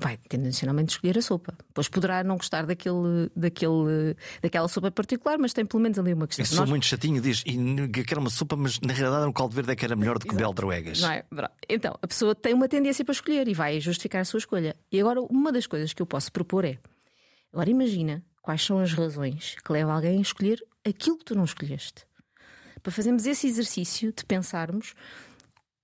[0.00, 1.54] vai tendencialmente escolher a sopa.
[1.74, 6.26] Pois poderá não gostar daquele, daquele, daquela sopa particular, mas tem pelo menos ali uma
[6.26, 6.44] questão.
[6.44, 6.70] Eu sou Nós...
[6.70, 9.84] muito chatinho, diz, e quero uma sopa, mas na realidade um caldo verde é que
[9.84, 11.00] era melhor do que beldroegas.
[11.00, 11.24] Não é?
[11.68, 14.76] Então, a pessoa tem uma tendência para escolher e vai justificar a sua escolha.
[14.92, 16.78] E agora, uma das coisas que eu posso propor é:
[17.52, 21.44] agora imagina quais são as razões que levam alguém a escolher aquilo que tu não
[21.44, 22.06] escolheste.
[22.82, 24.94] Para fazermos esse exercício de pensarmos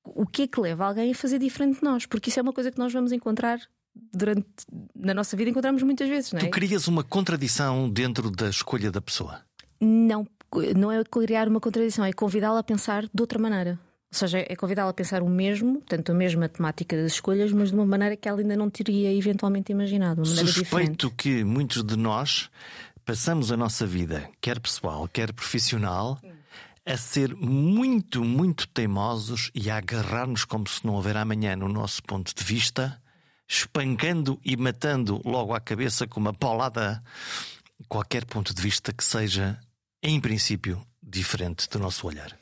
[0.04, 2.52] o que é que leva alguém a fazer diferente de nós, porque isso é uma
[2.52, 3.58] coisa que nós vamos encontrar
[3.94, 4.46] durante
[4.94, 6.44] na nossa vida encontramos muitas vezes, não é?
[6.44, 9.40] Tu crias uma contradição dentro da escolha da pessoa?
[9.80, 10.26] Não,
[10.76, 13.78] não é criar uma contradição, é convidá-la a pensar de outra maneira.
[14.12, 17.70] Ou seja, é convidá-la a pensar o mesmo, tanto a mesma temática das escolhas, mas
[17.70, 20.22] de uma maneira que ela ainda não teria eventualmente imaginado.
[20.22, 21.14] Uma maneira Suspeito diferente.
[21.16, 22.48] que muitos de nós
[23.04, 26.20] passamos a nossa vida, quer pessoal, quer profissional,
[26.86, 32.02] a ser muito, muito teimosos e a agarrar-nos como se não houver amanhã no nosso
[32.02, 32.96] ponto de vista
[33.48, 37.02] espancando e matando logo à cabeça com uma paulada
[37.88, 39.58] qualquer ponto de vista que seja,
[40.02, 42.36] em princípio, diferente do nosso olhar.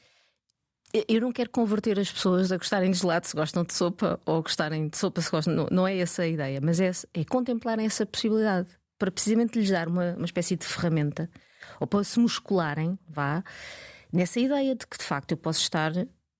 [1.09, 4.39] Eu não quero converter as pessoas a gostarem de gelado se gostam de sopa ou
[4.39, 5.55] a gostarem de sopa se gostam.
[5.55, 9.71] Não, não é essa a ideia, mas é, é contemplarem essa possibilidade para precisamente lhes
[9.71, 11.31] dar uma, uma espécie de ferramenta
[11.81, 13.43] ou para se muscularem, vá,
[14.13, 15.93] nessa ideia de que de facto eu posso estar,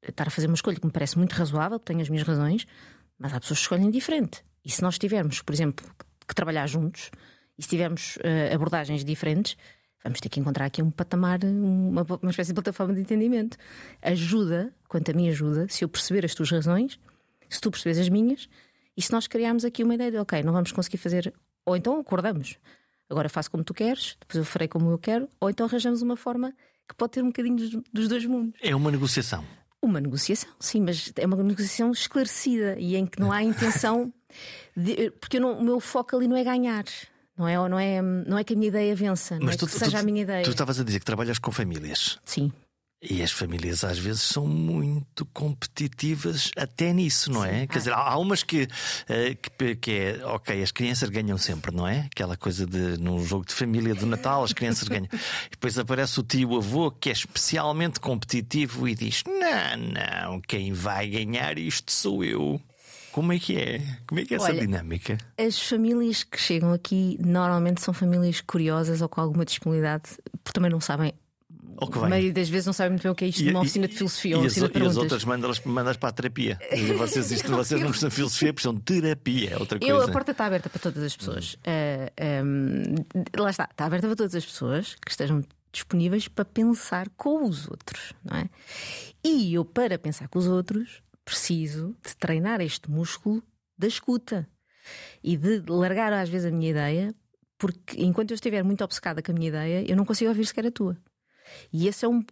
[0.07, 2.67] estar a fazer uma escolha que me parece muito razoável, tenho as minhas razões,
[3.19, 4.43] mas há pessoas que escolhem diferente.
[4.65, 5.87] E se nós tivermos, por exemplo,
[6.27, 7.11] que trabalhar juntos
[7.59, 9.57] e se tivermos uh, abordagens diferentes,
[10.03, 13.57] vamos ter que encontrar aqui um patamar, uma, uma espécie de plataforma de entendimento.
[14.01, 16.99] Ajuda, quanto a mim ajuda, se eu perceber as tuas razões,
[17.49, 18.49] se tu percebes as minhas,
[18.97, 21.33] e se nós criarmos aqui uma ideia de, ok, não vamos conseguir fazer,
[21.65, 22.59] ou então acordamos,
[23.09, 26.17] agora faço como tu queres, depois eu farei como eu quero, ou então arranjamos uma
[26.17, 26.53] forma
[26.89, 28.59] que pode ter um bocadinho dos, dos dois mundos.
[28.63, 29.45] É uma negociação.
[29.81, 34.13] Uma negociação, sim, mas é uma negociação esclarecida e em que não há intenção.
[34.77, 36.85] De, porque não, o meu foco ali não é ganhar.
[37.37, 39.67] Não é, não, é, não é que a minha ideia vença, não mas é tu,
[39.67, 40.45] que seja tu, a minha ideia.
[40.45, 42.19] Tu estavas a dizer que trabalhas com famílias.
[42.25, 42.53] Sim.
[43.03, 47.63] E as famílias às vezes são muito competitivas até nisso, não é?
[47.63, 47.67] Sim.
[47.67, 48.69] Quer dizer, há umas que,
[49.09, 52.07] eh, que, que, é, ok, as crianças ganham sempre, não é?
[52.13, 55.09] Aquela coisa de num jogo de família do Natal, as crianças ganham.
[55.47, 60.73] E depois aparece o tio avô que é especialmente competitivo e diz: Não, não, quem
[60.73, 62.61] vai ganhar isto sou eu.
[63.13, 63.81] Como é que é?
[64.07, 65.19] Como é que é essa Olha, dinâmica?
[65.39, 70.11] As famílias que chegam aqui normalmente são famílias curiosas ou com alguma disponibilidade,
[70.43, 71.13] porque também não sabem
[71.79, 73.89] a maioria das vezes não sabem muito bem o que é isto, e, uma oficina
[73.89, 76.59] de filosofia ou oficina as, de E as outras mandas, mandas para a terapia.
[76.71, 79.93] E vocês, isto, vocês não precisam de filosofia, precisam de terapia, é outra coisa.
[79.93, 81.55] Eu, a porta está aberta para todas as pessoas.
[81.55, 81.59] Uh,
[82.17, 82.95] eh, um, ehm,
[83.37, 87.69] lá está, está aberta para todas as pessoas que estejam disponíveis para pensar com os
[87.69, 88.49] outros, não é?
[89.25, 93.43] E eu, para pensar com os outros, preciso de treinar este músculo
[93.79, 94.49] da escuta
[95.23, 97.15] e de largar às vezes a minha ideia,
[97.59, 100.67] porque enquanto eu estiver muito obcecada com a minha ideia, eu não consigo ouvir sequer
[100.67, 100.97] a tua.
[101.73, 102.25] E esse é um,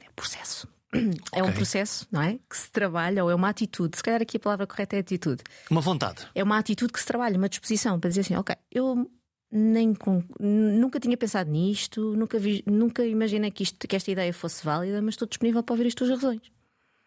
[0.00, 0.68] é um processo.
[1.32, 2.40] É um processo, não é?
[2.48, 3.96] Que se trabalha, ou é uma atitude.
[3.96, 5.40] Se calhar aqui a palavra correta é atitude.
[5.70, 6.26] Uma vontade.
[6.34, 9.08] É uma atitude que se trabalha, uma disposição para dizer assim: ok, eu
[9.52, 14.32] nem com- nunca tinha pensado nisto, nunca, vi- nunca imaginei que, isto, que esta ideia
[14.32, 16.40] fosse válida, mas estou disponível para ouvir as tuas razões.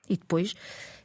[0.09, 0.55] E depois,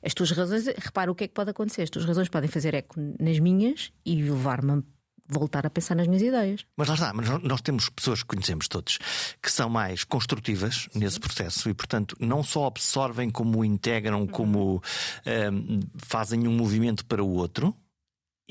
[0.02, 1.82] as tuas razões, repara o que é que pode acontecer.
[1.82, 4.82] As tuas razões podem fazer eco nas minhas e levar-me a
[5.30, 6.64] voltar a pensar nas minhas ideias.
[6.76, 8.98] Mas lá está, mas nós- temos pessoas que conhecemos todos
[9.42, 14.82] que são mais construtivas nesse processo e, portanto, não só absorvem como integram, como
[15.26, 17.76] ehm, fazem um movimento para o outro,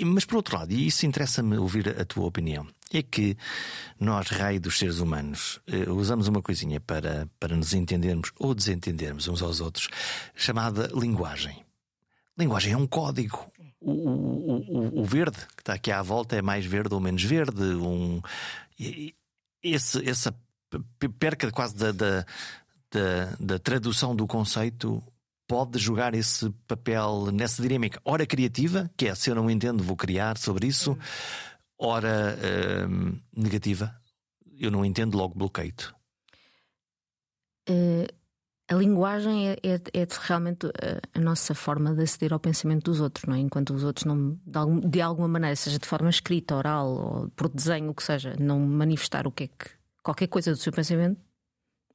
[0.06, 3.36] mas por outro lado, e isso interessa-me ouvir a tua opinião, é que
[4.00, 9.28] nós, raio dos seres humanos, eh, usamos uma coisinha para, para nos entendermos ou desentendermos
[9.28, 9.90] uns aos outros,
[10.36, 11.66] chamada linguagem.
[12.38, 13.46] Linguagem é um código.
[13.82, 14.66] O, o-
[14.98, 17.62] o- o verde que está aqui à volta é mais verde ou menos verde.
[17.64, 18.22] Um,
[19.64, 20.36] esse, essa
[21.20, 22.26] perca quase da, da,
[22.92, 25.02] da, da tradução do conceito
[25.48, 28.00] pode jogar esse papel nessa dinâmica.
[28.04, 30.98] Ora criativa, que é se eu não entendo, vou criar sobre isso.
[31.80, 32.38] Ora
[32.90, 33.96] hum, negativa,
[34.60, 35.74] eu não entendo, logo bloqueio.
[37.70, 38.08] Eh,
[38.70, 43.00] a linguagem é, é- é realmente a, a nossa forma de aceder ao pensamento dos
[43.00, 43.40] outros, não é?
[43.40, 47.30] Enquanto os outros não, de, algum- de alguma maneira, seja de forma escrita, oral ou
[47.32, 49.70] por desenho, o que seja, não manifestar o que é que
[50.04, 51.20] qualquer coisa do seu pensamento,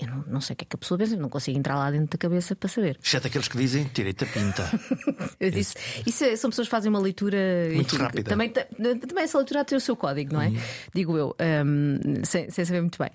[0.02, 1.90] eu não, não sei o que é que a pessoa pensa, não consigo entrar lá
[1.90, 2.98] dentro da cabeça para saber.
[3.02, 4.70] Exceto aqueles que dizem tirei-te a pinta.
[5.52, 5.74] Disse,
[6.06, 7.38] isso é- são pessoas que fazem uma leitura
[7.72, 8.30] Muito enfim, rápida.
[8.30, 10.50] Também, também essa leitura ter o seu código, não é?
[10.94, 11.34] Digo eu,
[11.64, 13.10] hum, sem, sem saber muito bem.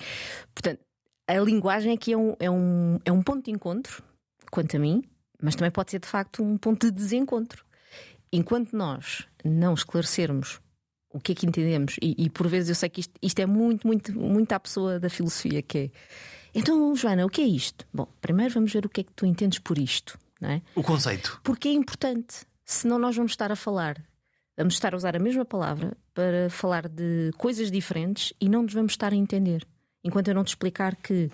[0.54, 0.80] Portanto,
[1.28, 4.02] a linguagem aqui é um, é, um, é um ponto de encontro,
[4.50, 5.04] quanto a mim,
[5.42, 7.66] mas também pode ser de facto um ponto de desencontro.
[8.32, 10.60] Enquanto nós não esclarecermos
[11.10, 13.46] o que é que entendemos, e, e por vezes eu sei que isto, isto é
[13.46, 15.90] muito, muito, muito à pessoa da filosofia, que é.
[16.58, 17.86] Então, Joana, o que é isto?
[17.94, 20.62] Bom, primeiro vamos ver o que é que tu entendes por isto, não é?
[20.74, 21.40] O conceito.
[21.44, 22.48] Porque é importante.
[22.66, 24.04] Senão nós vamos estar a falar,
[24.58, 28.74] vamos estar a usar a mesma palavra para falar de coisas diferentes e não nos
[28.74, 29.68] vamos estar a entender.
[30.04, 31.30] Enquanto eu não te explicar que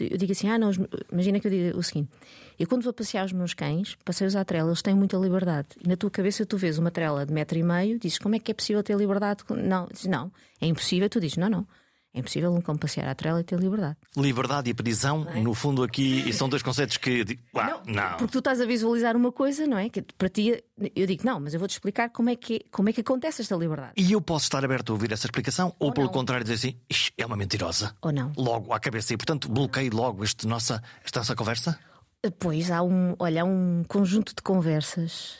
[0.00, 0.70] eu digo assim, ah, não,
[1.12, 2.10] imagina que eu diga o seguinte:
[2.58, 5.68] eu quando vou passear os meus cães, passei-os à trela, eles têm muita liberdade.
[5.84, 8.38] E na tua cabeça tu vês uma trela de metro e meio, dizes como é
[8.38, 9.44] que é possível ter liberdade?
[9.50, 11.10] Não, dizes, não, é impossível.
[11.10, 11.66] Tu dizes, não, não,
[12.14, 13.96] é impossível um cão passear à trela e ter liberdade.
[14.16, 17.38] Liberdade e prisão, no fundo, aqui, são dois conceitos que.
[17.54, 18.16] Ah, não.
[18.18, 19.88] Porque tu estás a visualizar uma coisa, não é?
[19.88, 20.62] Que para ti,
[20.94, 23.56] eu digo, não, mas eu vou-te explicar como é, que, como é que acontece esta
[23.56, 23.92] liberdade.
[23.96, 26.12] E eu posso estar aberto a ouvir essa explicação, ou, pelo não.
[26.12, 27.96] contrário, dizer assim: "Ixi, é uma mentirosa.
[28.02, 28.30] Ou não?
[28.36, 29.14] Logo à cabeça.
[29.14, 31.78] E, portanto, bloqueio logo este nossa, esta nossa conversa.
[32.38, 35.38] Pois há um, olha, há um conjunto de conversas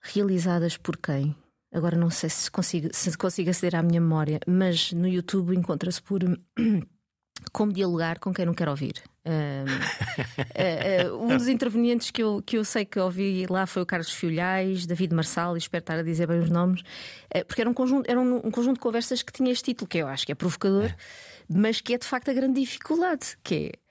[0.00, 1.36] realizadas por quem?
[1.72, 6.02] Agora não sei se consigo, se consigo aceder à minha memória, mas no YouTube encontra-se
[6.02, 6.20] por
[7.52, 9.02] como dialogar com quem não quer ouvir.
[9.24, 9.66] Ahm,
[10.54, 13.86] eh, eh, um dos intervenientes que eu, que eu sei que ouvi lá foi o
[13.86, 16.82] Carlos Filhais, David Marçal, e espero estar a dizer bem os nomes,
[17.30, 19.88] eh, porque era um conjunto, era um, um conjunto de conversas que tinha este título,
[19.88, 20.94] que eu acho que é provocador,
[21.48, 23.81] mas que é de facto a grande dificuldade, que é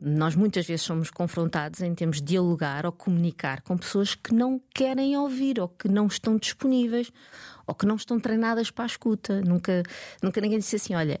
[0.00, 4.60] nós muitas vezes somos confrontados em termos de dialogar ou comunicar com pessoas que não
[4.74, 7.12] querem ouvir ou que não estão disponíveis
[7.66, 9.40] ou que não estão treinadas para a escuta.
[9.42, 9.82] Nunca,
[10.22, 11.20] nunca ninguém disse assim: olha,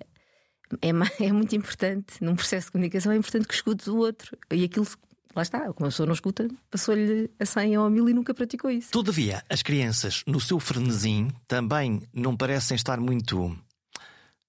[0.80, 0.90] é,
[1.24, 4.36] é muito importante, num processo de comunicação, é importante que escutes o outro.
[4.50, 4.86] E aquilo,
[5.34, 8.34] lá está, como a pessoa não escuta, passou-lhe a 100 ou a 1000 e nunca
[8.34, 8.90] praticou isso.
[8.90, 13.56] Todavia, as crianças, no seu frenesim, também não parecem estar muito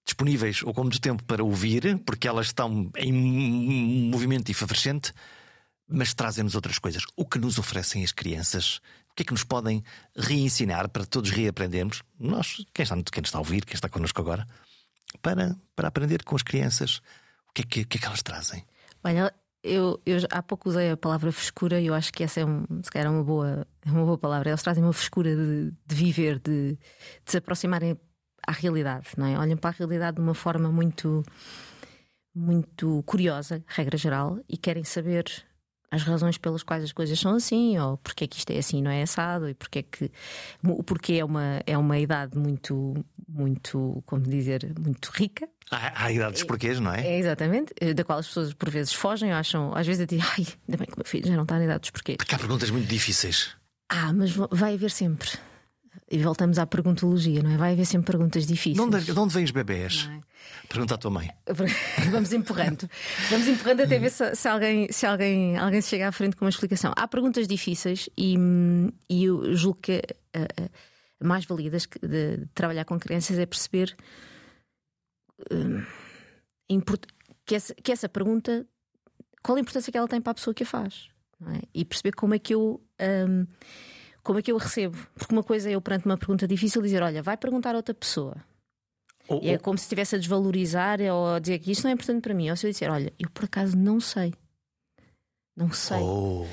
[0.06, 5.14] disponíveis ou com muito tempo para ouvir, porque elas estão em movimento efervescente,
[5.88, 7.04] mas trazem-nos outras coisas.
[7.16, 8.78] O que nos oferecem as crianças?
[9.12, 9.84] O que é que nos podem
[10.16, 12.02] reensinar para todos reaprendermos?
[12.18, 14.48] Nós, quem está, quem está a ouvir, quem está connosco agora,
[15.22, 17.02] para, para aprender com as crianças,
[17.50, 18.66] o que é que, que, é que elas trazem?
[19.04, 19.34] Olha,
[19.64, 22.66] eu, eu há pouco usei a palavra frescura e eu acho que essa é, um,
[22.82, 24.50] se calhar é uma boa, é uma boa palavra.
[24.50, 28.00] Eles trazem uma frescura de, de viver, de, de se aproximarem
[28.46, 29.38] à realidade, não é?
[29.38, 31.24] Olham para a realidade de uma forma muito,
[32.34, 35.26] muito curiosa, regra geral, e querem saber
[35.90, 38.82] as razões pelas quais as coisas são assim, ou porque é que isto é assim,
[38.82, 40.10] não é assado, e porque é que
[40.64, 42.94] o porquê é uma, é uma idade muito,
[43.28, 47.08] muito, como dizer, muito rica, Há, há idades porquês, não é?
[47.08, 50.46] é, exatamente, eh, da qual as pessoas por vezes fogem, acham, às vezes digo, ai,
[50.68, 52.18] ainda bem que o meu filho já não está na idade dos porquês.
[52.18, 53.56] Porque há perguntas muito difíceis.
[53.90, 55.30] Ah, mas vai haver sempre.
[56.10, 57.58] E voltamos à perguntologia, não é?
[57.58, 58.80] Vai haver sempre perguntas De difíceis.
[58.80, 60.10] onde, de onde vêm os bebés?
[60.12, 60.22] É?
[60.68, 61.30] Pergunta à tua mãe.
[62.12, 62.90] Vamos empurrando.
[63.30, 66.46] Vamos empurrando até ver se, se alguém, se alguém, alguém se chega à frente com
[66.46, 66.94] uma explicação.
[66.96, 68.36] Há perguntas difíceis e,
[69.10, 70.02] e eu julgo que
[70.34, 70.70] a, a-
[71.22, 73.96] a mais valia das- de, de trabalhar com crianças é perceber
[75.52, 75.84] hum,
[76.70, 77.06] import-
[77.46, 78.66] que, essa, que essa pergunta,
[79.44, 81.10] qual a importância que ela tem para a pessoa que a faz.
[81.54, 81.62] é?
[81.74, 82.82] e perceber como é que eu.
[84.24, 84.98] Como é que eu recebo?
[85.16, 87.94] Porque uma coisa é eu, perante uma pergunta difícil, dizer: Olha, vai perguntar a outra
[87.94, 88.36] pessoa.
[89.28, 91.92] Ou- E é ou- como se estivesse a desvalorizar ou a dizer que isto não
[91.92, 92.50] é importante para mim.
[92.50, 94.34] Ou se eu disser: Olha, eu por acaso não sei.
[95.56, 95.98] Não sei.
[96.00, 96.48] ou-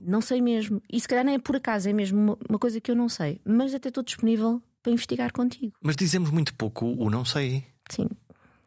[0.00, 0.82] Não sei mesmo.
[0.92, 3.08] E se calhar não é por acaso, é mesmo uma, uma coisa que eu não
[3.08, 3.40] sei.
[3.44, 5.72] Mas até estou disponível para investigar contigo.
[5.80, 7.64] Mas dizemos muito pouco o não sei.
[7.90, 8.08] Sim,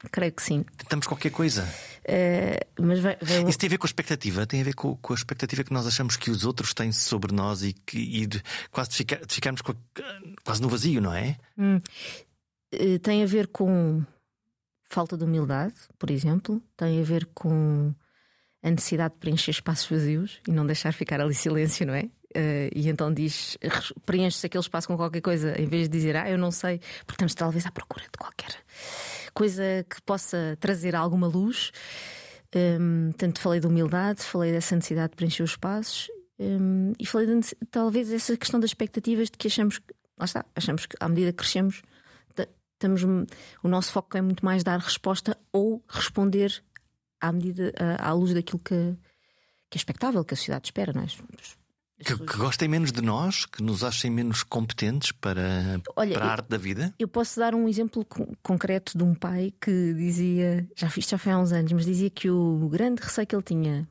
[0.09, 0.63] creio que sim.
[0.77, 1.67] Tentamos qualquer coisa.
[2.03, 4.95] Eh, mas vai, vai Isso tem a ver com a expectativa, tem a ver com,
[4.97, 8.25] com a expectativa que nós achamos que os outros têm sobre nós e, que, e
[8.27, 8.41] de,
[8.71, 9.75] quase de, ficar- de ficarmos a-
[10.43, 11.37] quase no vazio, não é?
[12.71, 14.03] eh, tem a ver com
[14.83, 17.93] falta de humildade, por exemplo, tem a ver com
[18.63, 22.09] a necessidade de preencher espaços vazios e não deixar ficar ali silêncio, não é?
[22.37, 23.57] Eh, e então diz,
[24.05, 27.13] preenche-se aquele espaço com qualquer coisa, em vez de dizer, ah, eu não sei, porque
[27.13, 28.53] estamos talvez à procura de qualquer
[29.35, 31.71] coisa que possa trazer alguma luz.
[32.55, 37.27] Hum, tanto falei de humildade, falei dessa necessidade de preencher os espaços hum, e falei
[37.27, 41.09] de, talvez essa questão das expectativas de que achamos que, lá está, achamos que à
[41.09, 41.81] medida que crescemos,
[42.33, 43.03] ta- estamos,
[43.61, 46.63] o nosso foco é muito mais dar resposta ou responder
[47.19, 48.95] à medida, à, à luz daquilo que,
[49.69, 51.07] que é expectável, que a sociedade espera, não é?
[51.97, 56.27] Que, que gostem menos de nós, que nos achem menos competentes para, Olha, para a
[56.27, 56.93] eu- arte da vida.
[56.99, 61.17] Eu posso dar um exemplo co- concreto de um pai que dizia, já fiz, já
[61.17, 63.87] foi há uns anos, mas dizia que o grande receio que ele tinha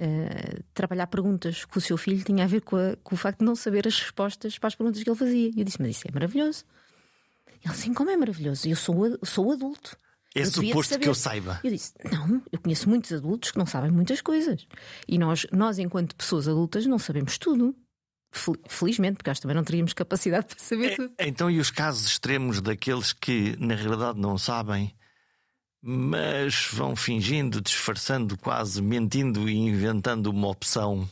[0.00, 3.40] de trabalhar perguntas com o seu filho tinha a ver com, a- com o facto
[3.40, 5.50] de não saber as respostas para as perguntas que ele fazia.
[5.52, 6.64] E eu disse, mas isso é maravilhoso.
[7.64, 8.68] Ele assim, como é maravilhoso?
[8.68, 9.98] Eu sou, sou adulto.
[10.42, 11.60] É suposto que eu saiba.
[11.64, 14.66] Eu disse: Não, eu conheço muitos adultos que não sabem muitas coisas.
[15.06, 17.74] E nós, nós enquanto pessoas adultas, não sabemos tudo.
[18.30, 21.12] Fel- Felizmente, porque nós também não teríamos capacidade para saber tudo.
[21.18, 24.94] É, então, e os casos extremos daqueles que na realidade não sabem,
[25.80, 31.08] mas vão fingindo, disfarçando, quase mentindo e inventando uma opção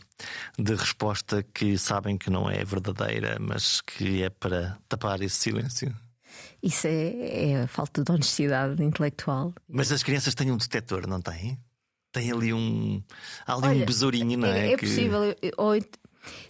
[0.59, 5.95] de resposta que sabem que não é verdadeira, mas que é para tapar esse silêncio?
[6.67, 9.55] Isso é, é a falta de honestidade intelectual.
[9.69, 11.59] Mas as crianças têm um detector, não têm?
[12.13, 13.03] Tem ali um.
[13.47, 14.73] Há ali um Olha, besourinho, não é?
[14.73, 15.21] É, Que- possível.
[15.59, 15.75] ou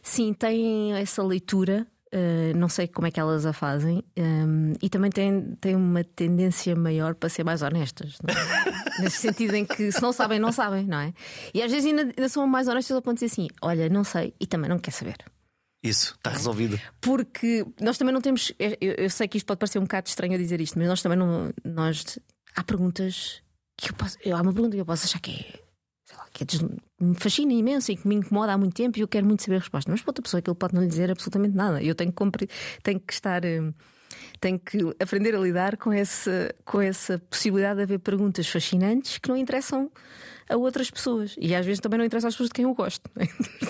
[0.03, 1.87] sim, têm essa leitura.
[2.13, 6.05] eh, não sei como é que elas a fazem ehm, e também têm, têm uma
[6.05, 9.03] tendência maior para ser mais honestas, não é?
[9.03, 11.13] nesse sentido em que se não sabem, não sabem, não é?
[11.53, 14.05] E às vezes ainda, ainda são mais honestas ao ponto de dizer assim: olha, não
[14.05, 15.17] sei e também não quer saber.
[15.89, 16.81] Isso, está resolvido.
[17.01, 18.53] Porque nós também não temos.
[18.59, 21.03] Eu, eu sei que isto pode parecer um bocado estranho a dizer isto, mas nós
[21.03, 21.53] também não.
[21.65, 22.19] Nós,
[22.55, 23.43] há perguntas
[23.77, 24.17] que eu posso.
[24.25, 25.61] eu- há uma pergunta que eu posso achar que é.
[26.05, 26.63] sei lá, que é des-
[27.01, 29.57] me fascina imenso e que me incomoda há muito tempo e eu quero muito saber
[29.57, 29.91] a resposta.
[29.91, 31.83] Mas para outra pessoa aquilo pode não lhe dizer absolutamente nada.
[31.83, 32.49] Eu tenho que,
[32.83, 33.45] tenho que estar.
[33.45, 33.73] hum,
[34.41, 39.29] Tenho que aprender a lidar com essa, com essa possibilidade de haver perguntas fascinantes que
[39.29, 39.91] não interessam
[40.49, 41.35] a outras pessoas.
[41.39, 43.11] E às vezes também não interessam às pessoas de quem eu gosto.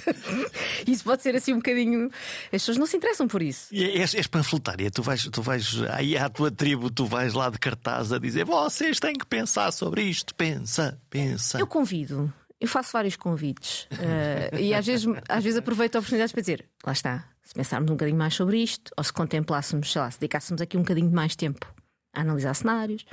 [0.86, 2.10] Isso pode ser assim um bocadinho.
[2.46, 3.74] As pessoas não se interessam por isso.
[3.74, 7.50] E és, és panfletária, tu vais, tu vais aí à tua tribo, tu vais lá
[7.50, 11.58] de cartaz a dizer vocês têm que pensar sobre isto, pensa, pensa.
[11.58, 16.32] Eu convido, eu faço vários convites eh, e às vezes, às vezes aproveito a oportunidade
[16.32, 20.00] para dizer: lá está, se pensarmos um bocadinho mais sobre isto, ou se contemplássemos, sei
[20.02, 21.72] lá, se dedicássemos aqui um bocadinho de mais tempo
[22.12, 23.06] a analisar cenários,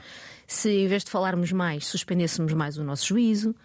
[0.48, 3.56] se em vez de falarmos mais, suspendêssemos mais o nosso juízo.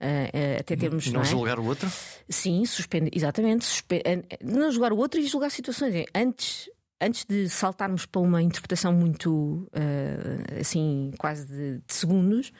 [0.00, 1.24] eh, eh, até termos não não é?
[1.24, 1.88] julgar o outro?
[2.28, 3.64] Sim, suspende, exatamente.
[3.64, 5.94] suspe- eh, não julgar o outro e julgar situações.
[5.94, 6.68] É, Antes,
[7.00, 12.52] antes de saltarmos para uma interpretação muito eh, assim, quase de, de segundos,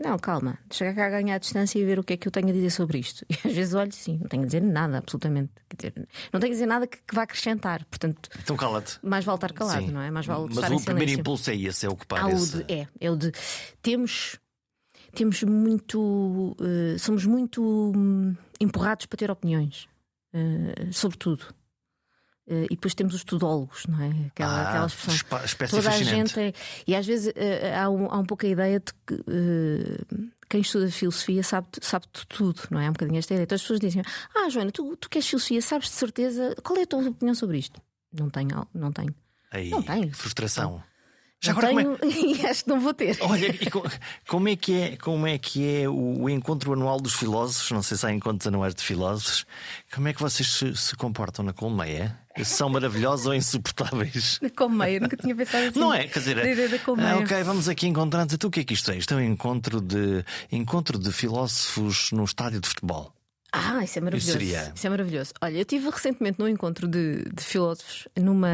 [0.00, 2.32] não, calma, chegar cá a ganhar a distância e ver o que é que eu
[2.32, 3.24] tenho a dizer sobre isto.
[3.32, 5.50] E às vezes olho, sim, não tenho a dizer nada, absolutamente.
[5.76, 5.94] Dizer,
[6.32, 7.84] não tenho a dizer nada que, que vá acrescentar.
[7.86, 8.98] Portanto, Então cala-te.
[9.02, 9.90] mais vale estar calado, Sim.
[9.92, 10.10] não é?
[10.10, 11.96] Mais vale Mas o primeiro impulso é esse, é o
[12.30, 12.62] esse.
[12.64, 13.32] de, é, é o de
[13.82, 14.38] temos
[15.14, 19.88] temos muito eh, somos muito hum, empurrados para ter opiniões
[20.32, 21.44] eh, sobre tudo.
[22.48, 24.26] Eh, e depois temos os tudólogos, não é?
[24.26, 25.14] Aquela, Ah, aquela expressão.
[25.14, 26.34] espa- espécie Toda a fascinante.
[26.34, 26.52] gente é.
[26.86, 30.60] E às vezes eh, há, um, há um pouco a ideia de que eh, quem
[30.60, 32.88] estuda filosofia sabe, sabe de tudo, não é?
[32.88, 33.44] Um bocadinho esta ideia.
[33.44, 34.02] Então as pessoas dizem:
[34.34, 36.54] Ah, Joana, tu, tu queres filosofia, sabes de certeza.
[36.64, 37.80] Qual é a tua opinião sobre isto?
[38.12, 39.14] Não tenho, não tenho.
[39.50, 40.12] Aí, Não tenho.
[40.12, 40.82] frustração.
[41.44, 43.18] Já Não agora, como é- tenho e acho que não vou ter.
[43.20, 43.82] Olha, e co-
[44.28, 47.70] como é que é, como é, que é o, o encontro anual dos filósofos?
[47.72, 49.44] Não sei se há encontros anuais de filósofos.
[49.92, 52.16] Como é que vocês se, se comportam na colmeia?
[52.44, 54.38] São maravilhosos ou insuportáveis?
[54.40, 55.78] Da colmeia, nunca tinha pensado assim.
[55.78, 56.06] Não é?
[56.06, 58.32] Quer dizer, ah, ok, vamos aqui encontrar-nos.
[58.34, 58.96] Então o que é que isto é?
[58.96, 63.12] Isto é um encontro de, encontro de filósofos num estádio de futebol.
[63.52, 64.38] Ah, isso é maravilhoso.
[64.38, 65.32] Isso seria- Isso é maravilhoso.
[65.42, 68.48] Olha, eu estive recentemente num encontro de, de filósofos numa,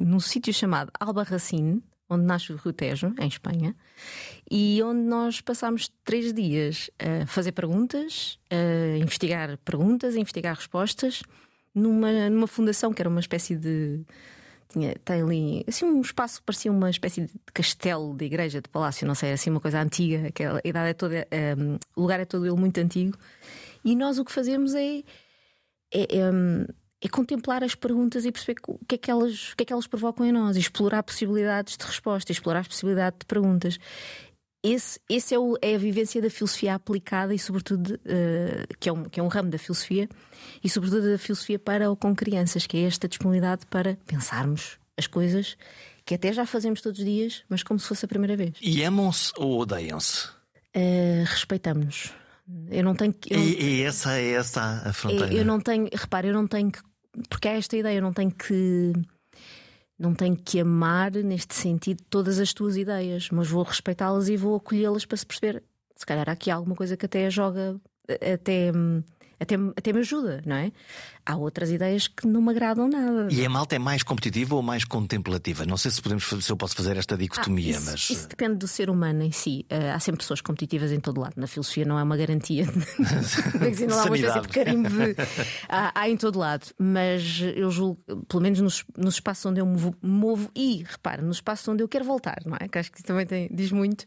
[0.00, 3.76] num sítio chamado Albarracín, onde nasce o Rio Tejo, em Espanha,
[4.50, 11.22] e onde nós passámos três dias a fazer perguntas, a investigar perguntas, a investigar respostas,
[11.74, 14.00] numa, numa fundação que era uma espécie de.
[14.68, 18.68] Tinha, tem ali assim um espaço que parecia uma espécie de castelo de igreja, de
[18.68, 22.24] palácio, não sei, assim uma coisa antiga, aquela idade é toda, um, o lugar é
[22.24, 23.16] todo ele muito antigo.
[23.84, 24.98] E nós o que fazemos é,
[25.92, 26.64] é, é um,
[27.00, 29.72] é contemplar as perguntas e perceber o que, é que elas, o que é que
[29.72, 33.78] elas provocam em nós, explorar possibilidades de resposta, explorar as possibilidades de perguntas.
[34.64, 38.92] Esse, esse é, o, é, a vivência da filosofia aplicada e, sobretudo, uh, que, é
[38.92, 40.08] um, que é um ramo da filosofia,
[40.62, 45.06] e, sobretudo, da filosofia para ou com crianças, que é esta disponibilidade para pensarmos as
[45.06, 45.58] coisas
[46.06, 48.54] que até já fazemos todos os dias, mas como se fosse a primeira vez.
[48.62, 50.28] E amam-se ou odeiam-se?
[50.74, 52.12] Uh, Respeitamos-nos.
[52.70, 53.32] Eu não tenho que.
[53.32, 55.32] Eu, e, e, essa é essa a fronteira?
[55.32, 56.80] Eu não tenho, repare, eu não tenho que
[57.28, 58.92] porque há esta ideia, eu não tenho que
[60.04, 64.56] não tenho que amar neste sentido todas as tuas ideias, mas vou respeitá-las e vou
[64.56, 65.62] acolhê-las para se perceber.
[65.96, 67.80] Se calhar há aqui alguma coisa que até joga,
[68.32, 69.02] até hum,
[69.44, 70.72] até, até me ajuda, não é?
[71.24, 73.28] Há outras ideias que não me agradam nada.
[73.30, 75.64] E a malta é mais competitiva ou mais contemplativa?
[75.64, 78.10] Não sei se, podemos, se eu posso fazer esta dicotomia, ah, isso, mas.
[78.10, 79.64] Isso depende do ser humano em si.
[79.70, 81.34] Uh, há sempre pessoas competitivas em todo lado.
[81.36, 82.66] Na filosofia não é uma garantia.
[82.66, 83.86] De...
[83.86, 84.88] não há uma espécie de carimbo.
[84.90, 85.16] De...
[85.68, 86.66] há, há, em todo lado.
[86.78, 91.38] Mas eu julgo, pelo menos nos, nos espaços onde eu me movo, e repara, nos
[91.38, 92.68] espaços onde eu quero voltar, não é?
[92.68, 94.04] Que acho que isso também tem, diz muito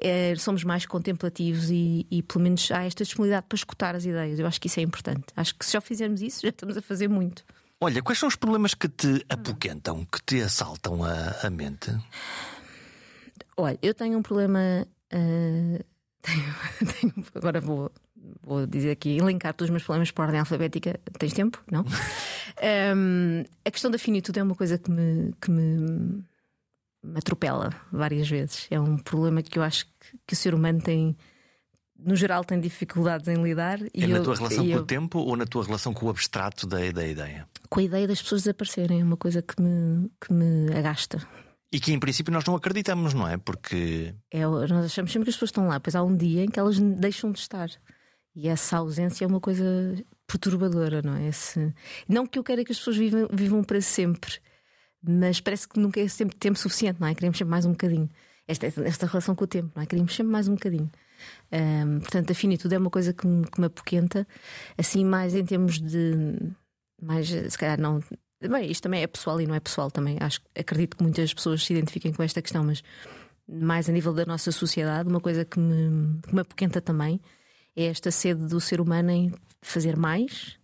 [0.00, 4.38] é, somos mais contemplativos e, e, pelo menos há esta disponibilidade para escutar as ideias.
[4.38, 5.24] Eu acho que isso é importante.
[5.36, 7.44] Acho que se já fizermos isso, já estamos a fazer muito.
[7.80, 11.90] Olha, quais são os problemas que te apoquentam, que te assaltam a, a mente?
[13.56, 14.86] Olha, eu tenho um problema.
[15.12, 15.84] Uh,
[16.22, 17.90] tenho, tenho, agora vou,
[18.42, 20.98] vou dizer aqui, elencar todos os meus problemas por ordem alfabética.
[21.18, 21.62] Tens tempo?
[21.70, 21.84] Não?
[22.96, 26.22] um, a questão da finitude é uma coisa que me, que me
[27.02, 28.66] me atropela várias vezes.
[28.70, 31.16] É um problema que eu acho que, que o ser humano tem,
[31.98, 33.80] no geral, tem dificuldades em lidar.
[33.94, 34.80] É na eu, tua relação com eu...
[34.80, 37.46] o tempo ou na tua relação com o abstrato da, da ideia?
[37.68, 41.26] Com a ideia das pessoas desaparecerem, é uma coisa que me, que me agasta.
[41.70, 43.36] E que em princípio nós não acreditamos, não é?
[43.36, 44.14] Porque.
[44.30, 46.58] É, nós achamos sempre que as pessoas estão lá, pois há um dia em que
[46.58, 47.68] elas deixam de estar.
[48.34, 49.64] E essa ausência é uma coisa
[50.26, 51.28] perturbadora, não é?
[51.28, 51.74] Esse...
[52.08, 54.38] Não que eu queira que as pessoas vivam, vivam para sempre,
[55.02, 57.14] mas parece que nunca é sempre tempo suficiente, não é?
[57.14, 58.08] Queremos sempre mais um bocadinho.
[58.46, 59.86] Esta, esta relação com o tempo, não é?
[59.86, 60.90] Queremos sempre mais um bocadinho.
[61.52, 64.26] Um, portanto, a finitude é uma coisa que me, que me apoquenta,
[64.76, 66.36] assim, mais em termos de.
[67.00, 68.00] Mais, se calhar, não.
[68.40, 70.16] Bem, isto também é pessoal e não é pessoal também.
[70.20, 72.82] Acho, acredito que muitas pessoas se identifiquem com esta questão, mas
[73.48, 77.20] mais a nível da nossa sociedade, uma coisa que me, que me apoquenta também
[77.74, 79.32] é esta sede do ser humano em
[79.62, 80.58] fazer mais,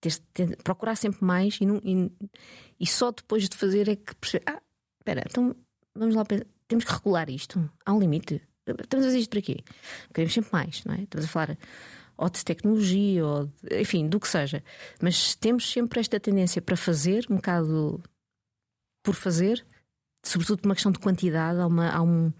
[0.00, 2.10] ter, ter, procurar sempre mais e, não, e,
[2.82, 4.60] e, só depois de fazer é que perceber, ah,
[4.98, 5.54] espera, então
[5.94, 6.24] vamos lá,
[6.68, 7.70] temos que regular isto.
[7.86, 8.42] Há um limite.
[8.66, 9.60] Estamos a fazer isto para quê?
[10.12, 11.02] Queremos sempre mais, não é?
[11.02, 11.56] Estamos a falar
[12.16, 14.62] ou de tecnologia, ou de, enfim, do que seja.
[15.00, 18.00] Mas temos sempre esta tendência para fazer, um bocado
[19.02, 19.64] por fazer,
[20.22, 22.32] sobretudo por uma questão de quantidade, há uma, há um,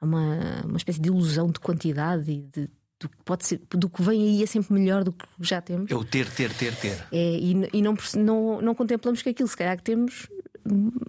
[0.00, 2.70] há uma, uma espécie de ilusão de quantidade e de
[3.02, 5.90] do que pode ser, do que vem aí é sempre melhor do que já temos.
[5.90, 7.06] É o ter, ter, ter, ter.
[7.12, 10.28] É, e, e não, não, não contemplamos que aquilo, se calhar, que temos.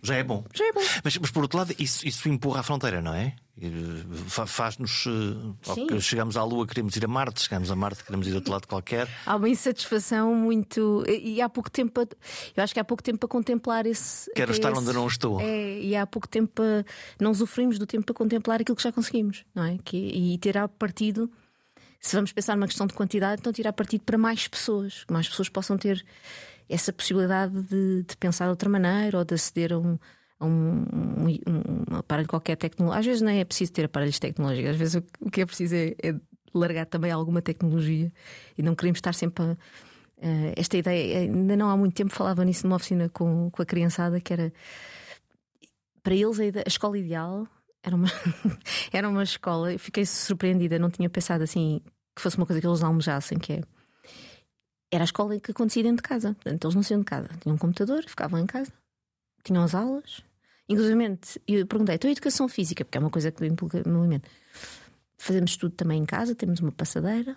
[0.02, 0.44] Já é bom.
[0.54, 0.82] Já é bom.
[1.04, 3.36] Mas, mas por outro lado, isso, isso empurra a fronteira, não é?
[4.48, 5.06] Faz-nos.
[5.06, 8.52] Uh, chegamos à Lua, queremos ir a Marte, chegamos a Marte, queremos ir do outro
[8.52, 9.08] lado qualquer.
[9.28, 11.04] Há uma insatisfação muito.
[11.08, 12.02] E há pouco tempo.
[12.02, 12.08] A...
[12.58, 14.32] Eu acho que há pouco tempo para contemplar esse.
[14.34, 14.82] Quero estar esse...
[14.82, 15.40] onde não estou.
[15.40, 16.84] É, e há pouco tempo para.
[17.20, 19.78] Não usufruímos do tempo para contemplar aquilo que já conseguimos, não é?
[19.84, 19.98] Que...
[19.98, 21.30] E terá partido
[22.04, 25.28] se vamos pensar numa questão de quantidade, então tirar partido para mais pessoas, que mais
[25.28, 26.06] pessoas possam ter
[26.70, 29.98] essa possibilidade de, de pensar de outra maneira ou de aceder a um,
[30.38, 33.00] a um, um, um aparelho qualquer tecnologia.
[33.00, 35.96] Às vezes nem é preciso ter aparelhos tecnológicos, às vezes o que é preciso é,
[36.04, 36.14] é
[36.54, 38.12] largar também alguma tecnologia
[38.58, 39.58] e não queremos estar sempre a.
[40.18, 43.66] Uh, esta ideia, ainda não há muito tempo falava nisso numa oficina com, com a
[43.66, 44.54] criançada, que era
[46.02, 47.48] para eles a, a escola ideal
[47.84, 48.08] era uma,
[48.92, 51.82] era uma escola, eu fiquei surpreendida, não tinha pensado assim
[52.16, 53.62] que fosse uma coisa que eles almejassem, que é.
[54.92, 56.36] Era a escola que acontecia dentro de casa.
[56.36, 57.28] Portanto, eles não saíam de casa.
[57.42, 58.72] Tinham um computador, ficavam em casa,
[59.44, 60.24] tinham as aulas.
[60.70, 64.30] Inclusive, eu perguntei, então a educação física, porque é uma coisa que implica no movimento.
[65.18, 67.36] Fazemos tudo também em casa, temos uma passadeira.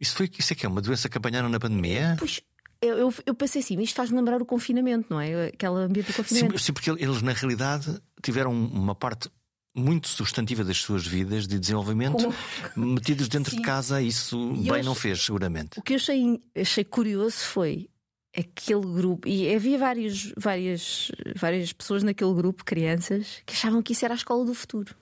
[0.00, 2.16] Isso, foi, isso é que é uma doença que apanharam na pandemia?
[2.18, 2.40] Pois,
[2.80, 5.48] eu, eu, eu pensei assim, isto faz-me lembrar o confinamento, não é?
[5.48, 6.58] Aquela ambiente do confinamento.
[6.58, 9.28] Sim, sim, porque eles, na realidade, tiveram uma parte
[9.74, 12.32] muito substantiva das suas vidas de desenvolvimento
[12.74, 12.94] Como...
[12.94, 15.78] metidos dentro de casa, isso e bem não fez, seguramente.
[15.78, 17.88] O que eu achei, achei curioso foi
[18.36, 24.04] aquele grupo, e havia vários, várias, várias pessoas naquele grupo, crianças, que achavam que isso
[24.04, 24.94] era a escola do futuro,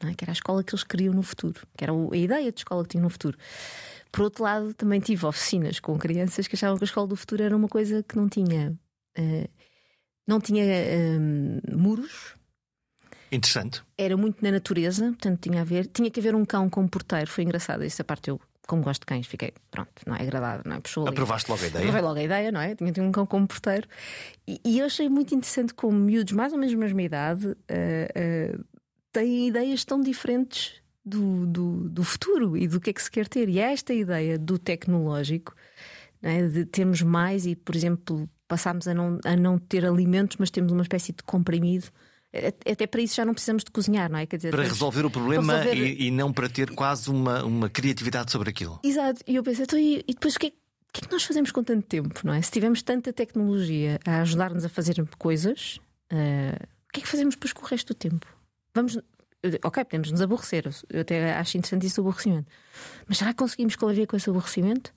[0.00, 0.12] é?
[0.14, 2.82] que era a escola que eles queriam no futuro, que era a ideia de escola
[2.82, 3.38] que tinham no futuro.
[4.10, 7.42] Por outro lado, também tive oficinas com crianças que achavam que a escola do futuro
[7.42, 8.76] era uma coisa que não tinha,
[9.18, 9.48] uh,
[10.26, 12.35] não tinha uh, muros.
[13.30, 13.82] Interessante.
[13.98, 15.86] Era muito na natureza, portanto tinha a ver.
[15.86, 17.82] Tinha que haver um cão como porteiro, foi engraçado.
[17.82, 20.80] Essa parte eu como gosto de cães, fiquei, pronto, não é agradável, não é?
[20.80, 21.84] Puxou Aprovaste logo a ideia?
[21.84, 22.74] Aprovei logo a ideia, não é?
[22.74, 23.88] Tinha, tinha um cão como porteiro.
[24.46, 27.54] E, e, eu achei muito interessante como miúdos, mais ou menos da mesma idade, uh,
[27.54, 28.64] uh,
[29.12, 33.28] têm ideias tão diferentes do, do, do, futuro e do que é que se quer
[33.28, 33.48] ter.
[33.48, 35.54] E é esta ideia do tecnológico,
[36.20, 36.46] é?
[36.48, 40.72] de termos mais e, por exemplo, passámos a não, a não ter alimentos, mas temos
[40.72, 41.86] uma espécie de comprimido
[42.70, 44.26] até para isso já não precisamos de cozinhar, não é?
[44.26, 45.76] Quer dizer, para resolver o problema resolver...
[45.76, 48.80] E, e, não para ter quase uma, uma criatividade sobre aquilo.
[48.82, 51.12] Exato, e eu pensei, então, e, e depois o que, é, o que é que
[51.12, 52.42] nós fazemos com tanto tempo, não é?
[52.42, 55.80] Se tivermos tanta tecnologia a ajudar-nos a fazer coisas,
[56.12, 56.56] uh,
[56.88, 58.26] o que é que fazemos depois com o resto do tempo?
[58.74, 58.98] Vamos.
[59.62, 62.50] Ok, podemos nos aborrecer, eu até acho interessante isso o aborrecimento.
[63.06, 64.92] Mas será que conseguimos conviver com esse aborrecimento?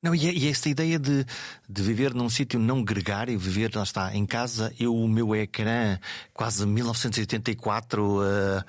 [0.00, 1.24] Não, e, é, e é essa ideia de,
[1.68, 5.98] de viver num sítio não gregário, viver, lá está, em casa, eu, o meu ecrã,
[6.32, 8.64] quase 1984, uh, eh,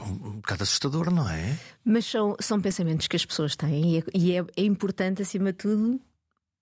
[0.00, 1.58] um bocado assustador, não é?
[1.84, 5.52] Mas são, são pensamentos que as pessoas têm e é, e é, é importante, acima
[5.52, 6.00] de tudo,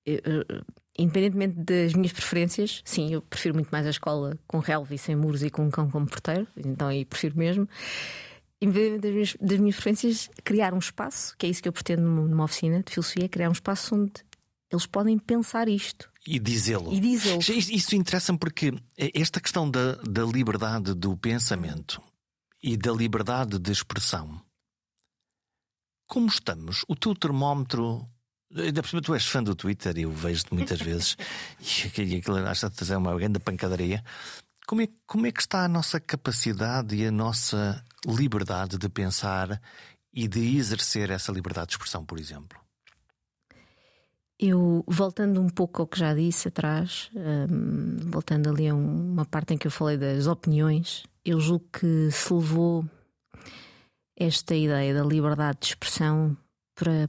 [0.08, 0.64] uh,
[0.98, 5.14] independentemente das minhas preferências, sim, eu prefiro muito mais a escola com relva e sem
[5.14, 7.68] muros e com um cão como porteiro, então aí prefiro mesmo
[8.60, 11.72] em vez das minhas, das minhas preferências, criar um espaço, que é isso que eu
[11.72, 14.12] pretendo numa oficina de filosofia, criar um espaço onde
[14.70, 16.10] eles podem pensar isto.
[16.26, 16.92] E dizê-lo.
[16.92, 17.40] E dizê-lo.
[17.40, 18.74] Isso interessa-me porque
[19.14, 22.02] esta questão da, da liberdade do pensamento
[22.62, 24.40] e da liberdade de expressão.
[26.08, 26.84] Como estamos?
[26.88, 28.08] O teu termómetro.
[28.54, 31.16] Ainda por cima, tu és fã do Twitter, eu vejo-te muitas vezes,
[31.98, 34.04] e aquilo acha-te uma grande pancadaria.
[34.66, 39.62] Como é, como é que está a nossa capacidade e a nossa liberdade de pensar
[40.12, 42.58] e de exercer essa liberdade de expressão, por exemplo?
[44.38, 49.54] Eu, voltando um pouco ao que já disse atrás, um, voltando ali a uma parte
[49.54, 52.84] em que eu falei das opiniões, eu julgo que se levou
[54.16, 56.36] esta ideia da liberdade de expressão
[56.74, 57.08] para,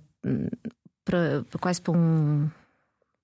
[1.04, 2.50] para, para quase para um,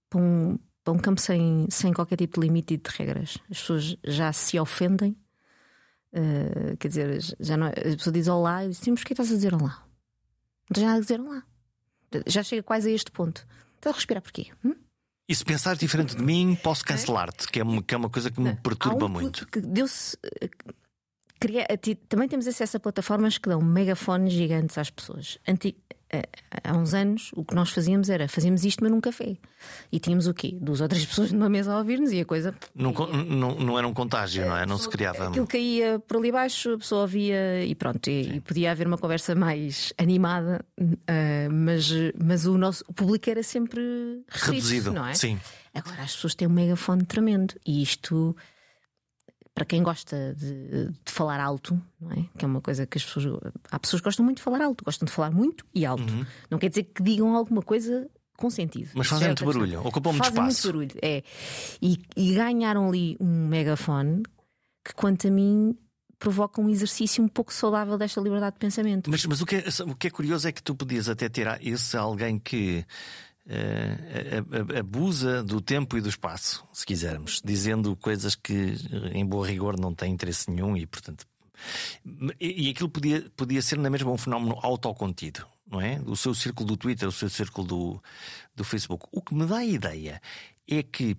[0.10, 3.38] para um para um campo sem, sem qualquer tipo de limite e de regras.
[3.50, 5.16] As pessoas já se ofendem,
[6.14, 9.32] uh, quer dizer, já não, a pessoa diz olá e diz: Sim, mas que estás
[9.32, 9.84] a dizer olá?
[10.70, 11.44] Não tens nada a dizer olá.
[12.28, 13.46] Já chega quase a este ponto.
[13.76, 14.52] Estás a respirar porquê?
[14.64, 14.76] Hum?
[15.28, 18.30] E se pensares diferente de mim, posso cancelar-te, que, é uma, que é uma coisa
[18.30, 19.48] que me perturba um muito.
[19.48, 20.18] Que deu-se.
[20.42, 20.50] Eh,
[22.08, 25.38] também temos acesso a plataformas que dão megafones gigantes às pessoas.
[25.48, 25.78] Antig
[26.64, 29.38] há uns anos o que nós fazíamos era fazíamos isto, mas num café.
[29.92, 30.56] E tínhamos o quê?
[30.60, 32.54] Duas ou três pessoas numa mesa a ouvir-nos e a coisa.
[32.76, 34.66] Não, não, não era um contágio, não é?
[34.66, 35.28] Não se criava.
[35.30, 38.08] Aquilo caía por ali baixo, a pessoa ouvia e pronto.
[38.10, 41.90] E, e podia haver uma conversa mais animada, uh, mas,
[42.22, 43.82] mas o nosso o público era sempre
[44.30, 45.14] reduzido, não é?
[45.14, 45.40] Sim.
[45.74, 48.36] Agora as pessoas têm um megafone tremendo e isto
[49.54, 52.26] para quem gosta de, de, falar alto, não é?
[52.38, 53.40] Que é uma coisa que as pessoas.
[53.72, 56.12] Há pessoas que gostam muito de falar alto, gostam de falar muito e alto.
[56.12, 56.26] Uhum.
[56.50, 58.90] Não quer dizer que digam alguma coisa com sentido.
[58.96, 60.74] Mas fazem muito barulho, ocupam muito espaço.
[60.74, 61.24] muito barulho, é.
[61.82, 64.24] E, e ganharam ali um megafone
[64.84, 65.78] que, quanto a mim,
[66.18, 69.10] provoca um exercício um pouco saudável desta liberdade de pensamento.
[69.10, 71.48] Mas, mas o, que é, o que é curioso é que tu podias até ter
[71.62, 72.84] esse alguém que
[73.48, 78.76] uh, abusa do tempo e do espaço, se quisermos, dizendo coisas que,
[79.12, 81.26] em boa rigor, não têm interesse nenhum e, portanto.
[82.40, 86.02] E, e aquilo podia, podia ser na mesma um fenómeno autocontido, não é?
[86.06, 88.04] O seu círculo do Twitter, o seu círculo do,
[88.56, 89.08] do Facebook.
[89.12, 90.22] O que me dá a ideia
[90.68, 91.18] é que,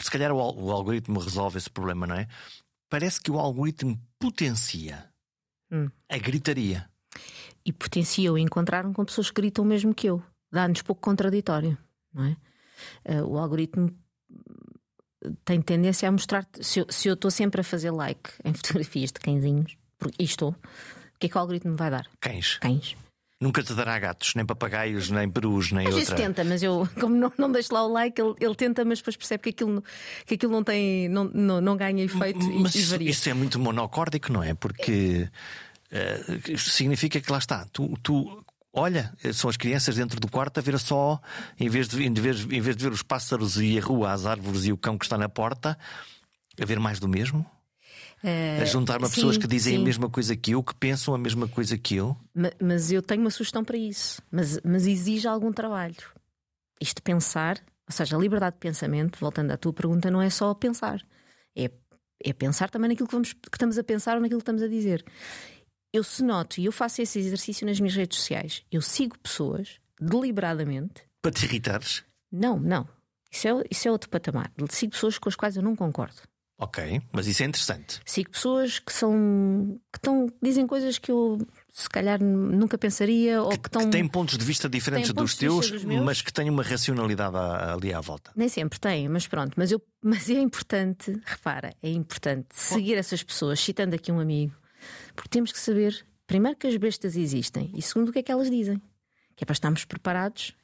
[0.00, 2.28] se calhar, o, o algoritmo resolve esse problema, não é?
[2.90, 5.08] Parece que o algoritmo potencia
[5.70, 5.88] hum.
[6.08, 6.88] a gritaria.
[7.64, 10.22] E potencia o encontrar com pessoas que gritam mesmo que eu
[10.54, 11.76] dá-nos pouco contraditório,
[12.12, 12.36] não é?
[13.04, 13.94] Uh, o algoritmo
[15.44, 19.12] tem tendência a mostrar se eu, se eu estou sempre a fazer like em fotografias
[19.12, 22.06] de cãezinhos, porque, e estou, o que é que o algoritmo vai dar?
[22.20, 22.58] Cães.
[22.58, 22.96] Cães.
[23.40, 26.14] Nunca te dará gatos, nem papagaios, nem perus, nem Às outra.
[26.14, 28.98] Vezes tenta, mas eu, como não, não deixo lá o like, ele, ele, tenta, mas
[28.98, 29.84] depois percebe que aquilo,
[30.24, 33.10] que aquilo não tem, não, não, não ganha efeito mas e, isso, varia.
[33.10, 34.54] Isso é muito monocórdico, não é?
[34.54, 35.28] Porque
[35.92, 38.43] uh, significa que lá está, tu, tu
[38.76, 41.20] Olha, são as crianças dentro do quarto a ver só,
[41.58, 44.26] em vez de, em vez, em vez de ver os pássaros e a rua, as
[44.26, 45.78] árvores e o cão que está na porta,
[46.60, 47.46] a ver mais do mesmo?
[48.24, 49.82] Uh, a juntar-me a pessoas que dizem sim.
[49.82, 52.16] a mesma coisa que eu, que pensam a mesma coisa que eu?
[52.34, 55.94] Mas, mas eu tenho uma sugestão para isso, mas, mas exige algum trabalho.
[56.80, 60.52] Isto pensar Ou seja, a liberdade de pensamento, voltando à tua pergunta, não é só
[60.54, 61.00] pensar,
[61.54, 61.70] é,
[62.24, 64.68] é pensar também naquilo que, vamos, que estamos a pensar ou naquilo que estamos a
[64.68, 65.04] dizer.
[65.94, 69.78] Eu se noto, e eu faço esse exercício nas minhas redes sociais, eu sigo pessoas
[70.00, 71.04] deliberadamente.
[71.22, 72.02] Para te irritares?
[72.32, 72.88] Não, não.
[73.30, 74.50] Isso é, isso é outro patamar.
[74.70, 76.16] Sigo pessoas com as quais eu não concordo.
[76.58, 78.00] Ok, mas isso é interessante.
[78.04, 79.78] Sigo pessoas que são.
[79.92, 81.38] que estão, dizem coisas que eu
[81.72, 85.36] se calhar nunca pensaria ou que, que, estão, que têm pontos de vista diferentes dos
[85.36, 88.32] teus, dos mas que têm uma racionalidade ali à volta.
[88.34, 89.54] Nem sempre têm, mas pronto.
[89.56, 94.54] Mas, eu, mas é importante, repara, é importante seguir essas pessoas, citando aqui um amigo,
[95.14, 98.32] porque temos que saber, primeiro, que as bestas existem e, segundo, o que é que
[98.32, 98.80] elas dizem.
[99.36, 100.54] Que é para estarmos preparados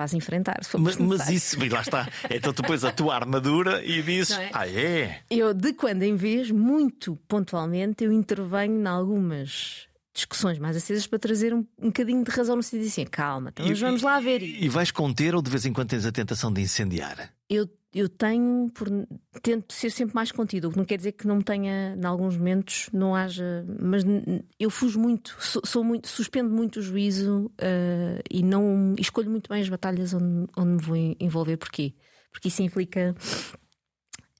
[0.00, 0.60] para as enfrentar.
[0.78, 2.08] Mas, mas, isso, lá está.
[2.30, 4.50] Então tu pões a tua armadura e dizes: é?
[4.52, 5.20] Ah, é?
[5.28, 11.18] Eu, de quando em vez, muito pontualmente, eu intervenho em algumas discussões mais acesas para
[11.18, 14.42] trazer um, um bocadinho de razão no sentido assim, calma, então, mas vamos lá ver.
[14.42, 17.32] E, e vais conter ou de vez em quando tens a tentação de incendiar?
[17.48, 18.88] Eu, eu tenho, por,
[19.42, 22.36] tento ser sempre mais contido, o que não quer dizer que não tenha, em alguns
[22.36, 23.64] momentos, não haja.
[23.80, 24.04] Mas
[24.58, 29.48] eu fujo muito, sou, sou muito suspendo muito o juízo uh, e não escolho muito
[29.48, 31.56] bem as batalhas onde, onde me vou envolver.
[31.56, 31.94] Porquê?
[32.30, 33.14] Porque isso implica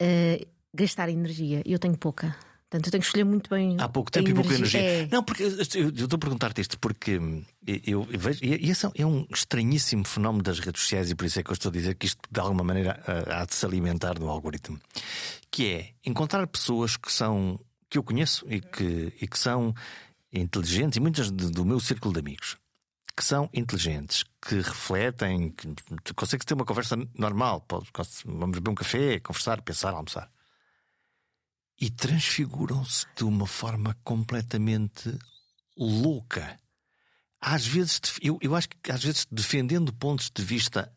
[0.00, 1.62] uh, gastar energia.
[1.66, 2.36] Eu tenho pouca.
[2.70, 3.76] Portanto, eu tenho que escolher muito bem.
[3.80, 4.80] Há pouco tempo e pouca energia.
[4.80, 5.08] É...
[5.10, 7.20] Não, porque eu, estou a perguntar-te isto porque
[7.66, 8.38] eu, eu vejo.
[8.44, 11.54] E esse é um estranhíssimo fenómeno das redes sociais, e por isso é que eu
[11.54, 14.80] estou a dizer que isto de alguma maneira há de se alimentar no algoritmo.
[15.50, 17.58] Que é encontrar pessoas que são.
[17.88, 19.74] que eu conheço e que, e que são
[20.32, 22.56] inteligentes, e muitas do meu círculo de amigos,
[23.16, 25.52] que são inteligentes, que refletem,
[26.04, 27.66] que consegues ter uma conversa normal.
[28.24, 30.30] Vamos beber um café, conversar, pensar, almoçar
[31.80, 35.16] e transfiguram-se de uma forma completamente
[35.76, 36.58] louca.
[37.40, 40.92] Às vezes, eu, eu acho que às vezes defendendo pontos de vista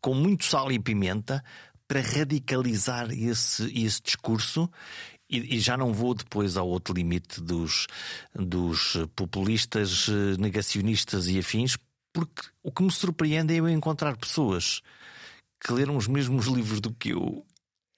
[0.00, 1.42] com muito sal e pimenta
[1.88, 4.70] para radicalizar esse, esse discurso
[5.28, 7.86] e, e, já não vou depois ao outro limite dos,
[8.34, 10.08] dos populistas,
[10.38, 11.76] negacionistas e afins,
[12.12, 14.82] porque o que me surpreende é eu encontrar pessoas
[15.60, 17.44] que leram os mesmos livros do que eu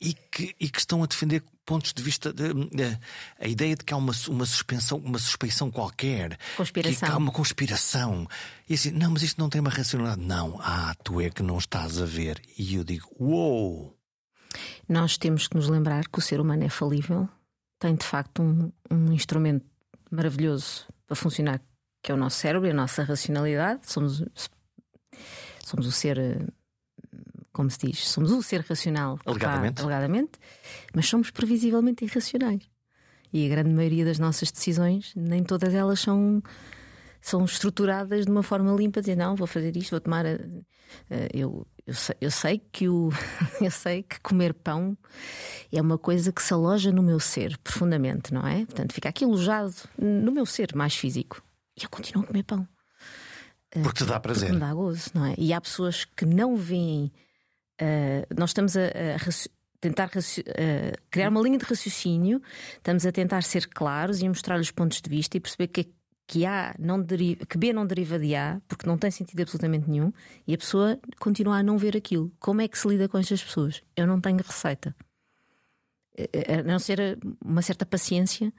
[0.01, 2.99] e que, e que estão a defender pontos de vista de, de,
[3.39, 7.09] a ideia de que há uma, uma suspensão, uma suspeição qualquer, conspiração.
[7.09, 8.27] que há uma conspiração.
[8.69, 10.27] E assim, não, mas isto não tem uma racionalidade.
[10.27, 12.41] Não, ah, tu é que não estás a ver.
[12.59, 13.85] E eu digo, uou!
[13.85, 14.03] Wow!
[14.89, 17.29] Nós temos que nos lembrar que o ser humano é falível,
[17.79, 19.65] tem de facto um, um instrumento
[20.11, 21.61] maravilhoso para funcionar,
[22.03, 23.81] que é o nosso cérebro e a nossa racionalidade.
[23.91, 24.23] Somos,
[25.65, 26.53] somos o ser
[27.53, 29.75] como se diz, somos um ser racional, alegadamente.
[29.75, 30.33] Pá, alegadamente,
[30.95, 32.63] mas somos previsivelmente irracionais.
[33.33, 36.43] E a grande maioria das nossas decisões, nem todas elas são,
[37.21, 40.27] são estruturadas de uma forma limpa, dizer não, vou fazer isto, vou tomar.
[40.27, 40.65] Uh,
[41.33, 43.11] eu, eu, sei, eu sei que o
[43.61, 44.97] eu sei que comer pão
[45.73, 48.67] é uma coisa que se aloja no meu ser profundamente, não é?
[48.67, 51.43] Portanto, fica aqui alojado no meu ser mais físico.
[51.75, 52.69] E eu continuo a comer pão.
[53.83, 54.51] Porque te dá prazer.
[54.51, 55.35] Porque me dá gozo, não é?
[55.39, 57.11] E há pessoas que não veem
[57.83, 59.31] Uh, nós estamos a, a
[59.81, 62.41] tentar uh, criar uma linha de raciocínio,
[62.77, 65.93] estamos a tentar ser claros e mostrar os pontos de vista e perceber que,
[66.29, 69.91] que, A não deriva, que B não deriva de A, porque não tem sentido absolutamente
[69.91, 70.13] nenhum,
[70.47, 72.33] e a pessoa continua a não ver aquilo.
[72.39, 73.83] Como é que se lida com estas pessoas?
[73.97, 74.95] Eu não tenho receita.
[76.59, 78.53] A não ser uma certa paciência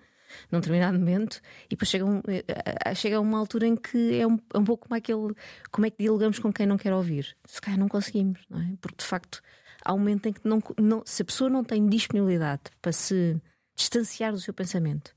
[0.51, 2.43] num determinado momento, e depois chega, um, eh,
[2.85, 5.35] eh, chega uma altura em que é um, é um pouco como aquele
[5.71, 7.35] como é que dialogamos com quem não quer ouvir.
[7.45, 8.75] Se calhar não conseguimos, não é?
[8.81, 9.41] Porque de facto
[9.83, 13.39] há um momento em que não, não, se a pessoa não tem disponibilidade para se
[13.75, 15.13] distanciar do seu pensamento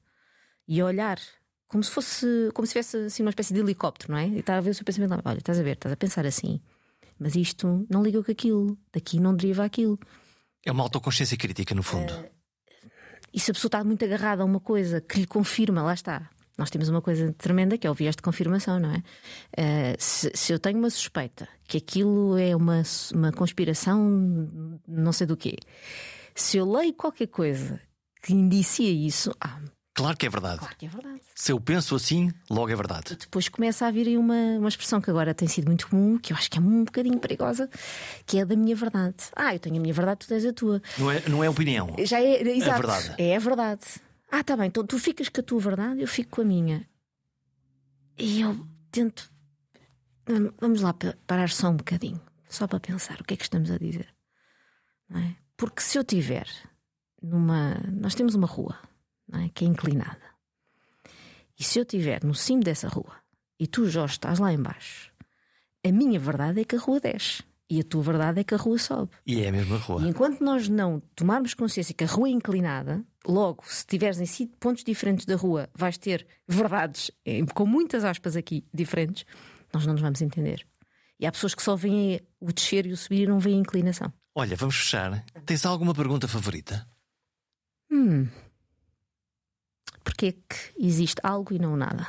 [0.66, 1.18] e olhar
[1.68, 4.28] como se fosse como se tivesse assim uma espécie de helicóptero, não é?
[4.28, 6.26] E está a ver o seu pensamento lá, olha, estás a ver, estás a pensar
[6.26, 6.60] assim,
[7.18, 9.98] mas isto não liga com aquilo, daqui não deriva aquilo.
[10.64, 12.12] É uma autoconsciência crítica, no fundo.
[12.12, 12.36] Uh,
[13.33, 16.31] e se a pessoa está muito agarrada a uma coisa que lhe confirma, lá está.
[16.57, 18.97] Nós temos uma coisa tremenda que é o viés de confirmação, não é?
[18.99, 24.49] Uh, se, se, eu tenho uma suspeita que aquilo é uma, uma conspiração,
[24.89, 25.57] não sei do quê,
[26.35, 27.81] se eu leio qualquer coisa
[28.22, 29.61] que indicia isso, ah,
[29.97, 30.59] Claro que é verdade.
[30.59, 31.22] Claro que é verdade.
[31.34, 33.14] Se eu penso assim, logo é verdade.
[33.14, 36.18] E depois começa a vir aí uma, uma expressão que agora tem sido muito comum,
[36.18, 37.70] que eu acho que é um bocadinho perigosa,
[38.26, 39.16] que é da minha verdade.
[39.34, 40.82] Ah, eu tenho a minha verdade, tu tens a tua.
[40.99, 41.97] Não é, não é opinião.
[42.01, 43.14] Já é, exato, é verdade.
[43.16, 43.80] É a verdade.
[44.30, 46.86] Ah, tá bem, então tu ficas com a tua verdade, eu fico com a minha.
[48.18, 49.30] E eu tento.
[50.61, 50.94] Vamos lá
[51.26, 52.20] parar só um bocadinho,
[52.51, 54.14] só para pensar o que é que estamos a dizer.
[55.14, 55.36] É?
[55.57, 56.47] Porque se eu tiver
[57.22, 57.80] numa.
[57.90, 58.76] Nós temos uma rua
[59.33, 59.49] é?
[59.49, 60.22] que é inclinada.
[61.59, 63.16] E se eu estiver no cimo dessa rua
[63.59, 65.11] e tu, Jorge, estás lá embaixo,
[65.85, 67.43] a minha verdade é que a rua desce.
[67.68, 69.11] E a tua verdade é que a rua sobe.
[69.27, 70.03] E é a mesma rua.
[70.03, 74.27] E enquanto nós não tomarmos consciência que a rua é inclinada, logo, se estiveres em
[74.27, 79.27] cinco pontos diferentes da rua, vais ter verdades, eh, com muitas aspas aqui, diferentes,
[79.72, 80.64] nós não nos vamos entender.
[81.18, 83.61] E há pessoas que só veem o descer e o subir e não veem a
[83.61, 84.12] inclinação.
[84.33, 85.24] Olha, vamos fechar.
[85.45, 86.87] Tens alguma pergunta favorita?
[87.91, 88.29] Hum.
[90.07, 92.07] Porquê que existe algo e não nada?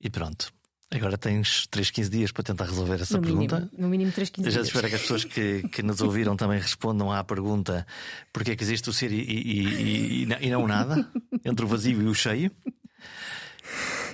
[0.00, 0.52] E pronto.
[0.90, 3.56] Agora tens 3, 15 dias para tentar resolver essa no pergunta.
[3.60, 4.66] Mínimo, no mínimo 3, 15 Eu já dias.
[4.66, 7.86] espero que as pessoas que, que nos ouviram também respondam à pergunta
[8.32, 11.08] porque é que existe o ser e, e, e, e não nada,
[11.44, 12.50] entre o vazio e o cheio.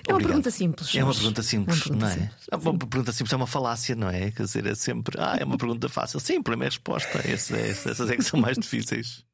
[0.06, 0.26] É uma Obrigado.
[0.26, 0.94] pergunta simples.
[0.94, 2.14] É uma pergunta simples, É uma pergunta não é?
[2.14, 2.46] simples.
[2.52, 4.30] É Uma pergunta simples é uma falácia, não é?
[4.30, 5.16] Quer dizer, é sempre.
[5.18, 6.20] Ah, é uma pergunta fácil.
[6.20, 7.18] Sim, para mim é a resposta.
[7.26, 9.24] É- essas é que são mais difíceis.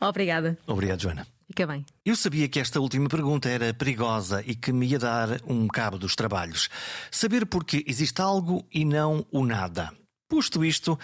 [0.00, 0.56] Obrigada.
[0.66, 1.26] Obrigado, Joana.
[1.48, 1.84] Fica bem.
[2.04, 5.98] Eu sabia que esta última pergunta era perigosa e que me ia dar um cabo
[5.98, 6.68] dos trabalhos.
[7.10, 9.90] Saber porque existe algo e não o nada.
[10.28, 10.98] Posto isto,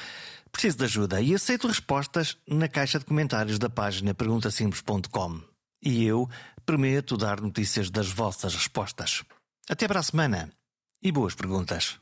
[0.53, 5.41] preciso de ajuda e aceito respostas na caixa de comentários da página perguntasimples.com.
[5.83, 6.29] E eu
[6.67, 9.25] prometo dar notícias das vossas respostas.
[9.69, 10.51] Até para a semana
[11.03, 11.99] e boas perguntas.